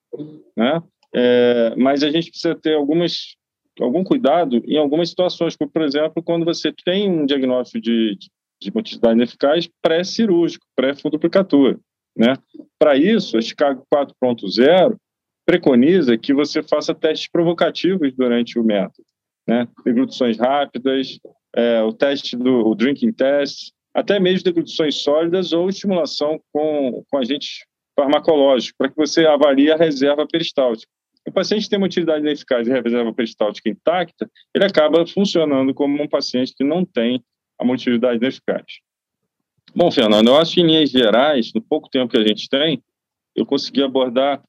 né? 0.56 0.82
É, 1.14 1.74
mas 1.76 2.02
a 2.02 2.10
gente 2.10 2.30
precisa 2.30 2.54
ter 2.54 2.74
algumas, 2.74 3.36
algum 3.80 4.04
cuidado 4.04 4.62
em 4.66 4.76
algumas 4.76 5.08
situações, 5.08 5.56
como, 5.56 5.70
por 5.70 5.82
exemplo, 5.82 6.22
quando 6.22 6.44
você 6.44 6.72
tem 6.84 7.10
um 7.10 7.24
diagnóstico 7.24 7.80
de, 7.80 8.18
de 8.60 8.74
motilidade 8.74 9.14
ineficaz 9.14 9.68
pré-cirúrgico, 9.80 10.66
pré-funduplicatura. 10.74 11.78
Né? 12.16 12.34
Para 12.78 12.96
isso, 12.96 13.36
a 13.36 13.42
Chicago 13.42 13.84
4.0 13.92 14.96
preconiza 15.46 16.18
que 16.18 16.34
você 16.34 16.62
faça 16.62 16.94
testes 16.94 17.30
provocativos 17.30 18.12
durante 18.14 18.58
o 18.58 18.64
método. 18.64 19.06
Né? 19.46 19.68
Deglutições 19.84 20.38
rápidas, 20.38 21.18
é, 21.54 21.82
o 21.82 21.92
teste 21.92 22.36
do 22.36 22.66
o 22.68 22.74
drinking 22.74 23.12
test, 23.12 23.70
até 23.94 24.18
mesmo 24.18 24.44
deglutições 24.44 24.96
sólidas 24.96 25.52
ou 25.52 25.68
estimulação 25.68 26.38
com, 26.52 27.04
com 27.08 27.18
agentes 27.18 27.64
farmacológicos, 27.96 28.76
para 28.76 28.88
que 28.90 28.96
você 28.96 29.26
avalie 29.26 29.72
a 29.72 29.76
reserva 29.76 30.26
peristáltica. 30.26 30.92
O 31.26 31.32
paciente 31.32 31.68
tem 31.68 31.78
uma 31.78 31.86
utilidade 31.86 32.20
ineficaz 32.20 32.68
e 32.68 32.70
reserva 32.70 33.12
peristáltica 33.12 33.68
intacta, 33.68 34.30
ele 34.54 34.64
acaba 34.64 35.04
funcionando 35.06 35.74
como 35.74 36.00
um 36.00 36.06
paciente 36.06 36.54
que 36.56 36.62
não 36.62 36.84
tem 36.84 37.24
a 37.58 37.64
motilidade 37.64 38.18
ineficaz. 38.18 38.64
Bom, 39.74 39.90
Fernando, 39.90 40.28
eu 40.28 40.36
acho 40.36 40.54
que 40.54 40.60
em 40.60 40.66
linhas 40.66 40.90
gerais, 40.90 41.52
no 41.52 41.60
pouco 41.60 41.88
tempo 41.88 42.12
que 42.12 42.18
a 42.18 42.26
gente 42.26 42.48
tem, 42.48 42.82
eu 43.34 43.44
consegui 43.44 43.82
abordar 43.82 44.42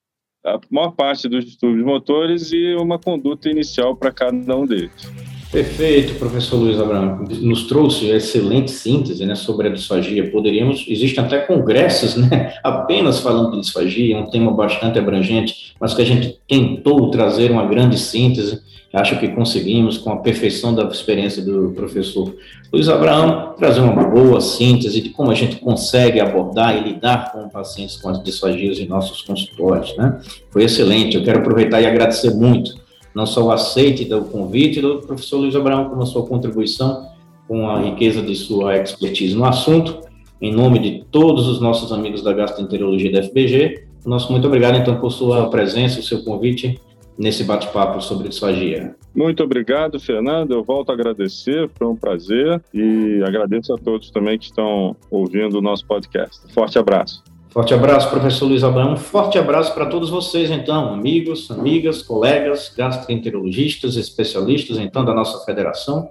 a 0.46 0.60
maior 0.70 0.92
parte 0.92 1.28
dos 1.28 1.44
distúrbios 1.44 1.86
motores 1.86 2.52
e 2.54 2.76
uma 2.76 3.00
conduta 3.00 3.50
inicial 3.50 3.96
para 3.96 4.12
cada 4.12 4.56
um 4.56 4.66
deles. 4.66 5.37
Perfeito, 5.52 6.16
professor 6.16 6.58
Luiz 6.58 6.80
Abraão. 6.80 7.24
Nos 7.42 7.64
trouxe 7.68 8.10
excelente 8.10 8.70
síntese 8.70 9.26
né, 9.26 9.34
sobre 9.34 9.68
a 9.68 9.72
disfagia. 9.72 10.30
Poderíamos, 10.30 10.86
existem 10.88 11.24
até 11.24 11.40
congressos 11.40 12.16
né, 12.18 12.54
apenas 12.64 13.20
falando 13.20 13.52
de 13.52 13.62
disfagia, 13.62 14.18
um 14.18 14.30
tema 14.30 14.52
bastante 14.52 15.00
abrangente, 15.00 15.74
mas 15.80 15.94
que 15.94 16.02
a 16.02 16.06
gente 16.06 16.38
tentou 16.48 17.10
trazer 17.10 17.50
uma 17.50 17.66
grande 17.66 17.98
síntese 17.98 18.62
Acho 18.94 19.20
que 19.20 19.28
conseguimos, 19.28 19.98
com 19.98 20.12
a 20.12 20.18
perfeição 20.18 20.74
da 20.74 20.84
experiência 20.84 21.44
do 21.44 21.72
professor 21.76 22.34
Luiz 22.72 22.88
Abraão, 22.88 23.54
trazer 23.58 23.82
uma 23.82 24.04
boa 24.04 24.40
síntese 24.40 25.02
de 25.02 25.10
como 25.10 25.30
a 25.30 25.36
gente 25.36 25.58
consegue 25.58 26.22
abordar 26.22 26.76
e 26.78 26.94
lidar 26.94 27.32
com 27.32 27.50
pacientes 27.50 27.98
com 27.98 28.10
as 28.10 28.24
disfagias 28.24 28.80
em 28.80 28.88
nossos 28.88 29.22
consultórios. 29.22 29.96
Né? 29.98 30.20
Foi 30.50 30.64
excelente. 30.64 31.18
Eu 31.18 31.24
quero 31.24 31.40
aproveitar 31.40 31.82
e 31.82 31.86
agradecer 31.86 32.34
muito, 32.34 32.76
não 33.18 33.26
só 33.26 33.44
o 33.44 33.52
aceite 33.52 34.06
do 34.06 34.22
convite 34.26 34.80
do 34.80 35.00
professor 35.00 35.40
Luiz 35.40 35.56
Abraão, 35.56 35.90
como 35.90 36.04
a 36.04 36.06
sua 36.06 36.24
contribuição 36.24 37.10
com 37.48 37.68
a 37.68 37.82
riqueza 37.82 38.22
de 38.22 38.36
sua 38.36 38.78
expertise 38.78 39.36
no 39.36 39.44
assunto. 39.44 40.02
Em 40.40 40.54
nome 40.54 40.78
de 40.78 41.04
todos 41.10 41.48
os 41.48 41.60
nossos 41.60 41.92
amigos 41.92 42.22
da 42.22 42.32
gastroenterologia 42.32 43.12
da 43.12 43.24
FBG, 43.24 43.88
nosso 44.06 44.32
muito 44.32 44.46
obrigado, 44.46 44.78
então, 44.78 45.00
por 45.00 45.12
sua 45.12 45.50
presença, 45.50 46.00
o 46.00 46.04
seu 46.04 46.24
convite 46.24 46.80
nesse 47.18 47.44
bate-papo 47.44 48.00
sobre 48.02 48.30
disfagia. 48.30 48.96
Muito 49.16 49.44
obrigado, 49.44 50.00
Fernando. 50.00 50.52
Eu 50.52 50.64
volto 50.64 50.92
a 50.92 50.94
agradecer, 50.94 51.68
foi 51.74 51.88
um 51.88 51.96
prazer 51.96 52.62
e 52.72 53.24
agradeço 53.26 53.74
a 53.74 53.80
todos 53.80 54.12
também 54.12 54.38
que 54.38 54.46
estão 54.46 54.96
ouvindo 55.10 55.58
o 55.58 55.62
nosso 55.62 55.88
podcast. 55.88 56.54
Forte 56.54 56.78
abraço. 56.78 57.24
Forte 57.50 57.74
abraço, 57.74 58.10
professor 58.10 58.46
Luiz 58.46 58.64
Abraão. 58.64 58.98
Forte 58.98 59.40
abraço 59.40 59.74
para 59.74 59.86
todos 59.86 60.10
vocês, 60.10 60.52
então, 60.52 60.94
amigos, 60.94 61.50
amigas, 61.50 62.02
colegas, 62.02 62.72
gastroenterologistas, 62.76 63.96
especialistas, 63.96 64.78
então, 64.78 65.04
da 65.04 65.14
nossa 65.14 65.44
federação. 65.46 66.10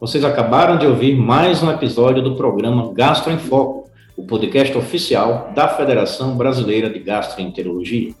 Vocês 0.00 0.24
acabaram 0.24 0.76
de 0.76 0.86
ouvir 0.86 1.16
mais 1.16 1.62
um 1.62 1.70
episódio 1.70 2.22
do 2.22 2.34
programa 2.34 2.92
Gastro 2.92 3.32
em 3.32 3.38
Foco, 3.38 3.88
o 4.16 4.24
podcast 4.24 4.76
oficial 4.76 5.52
da 5.54 5.68
Federação 5.68 6.36
Brasileira 6.36 6.90
de 6.90 6.98
Gastroenterologia. 6.98 8.12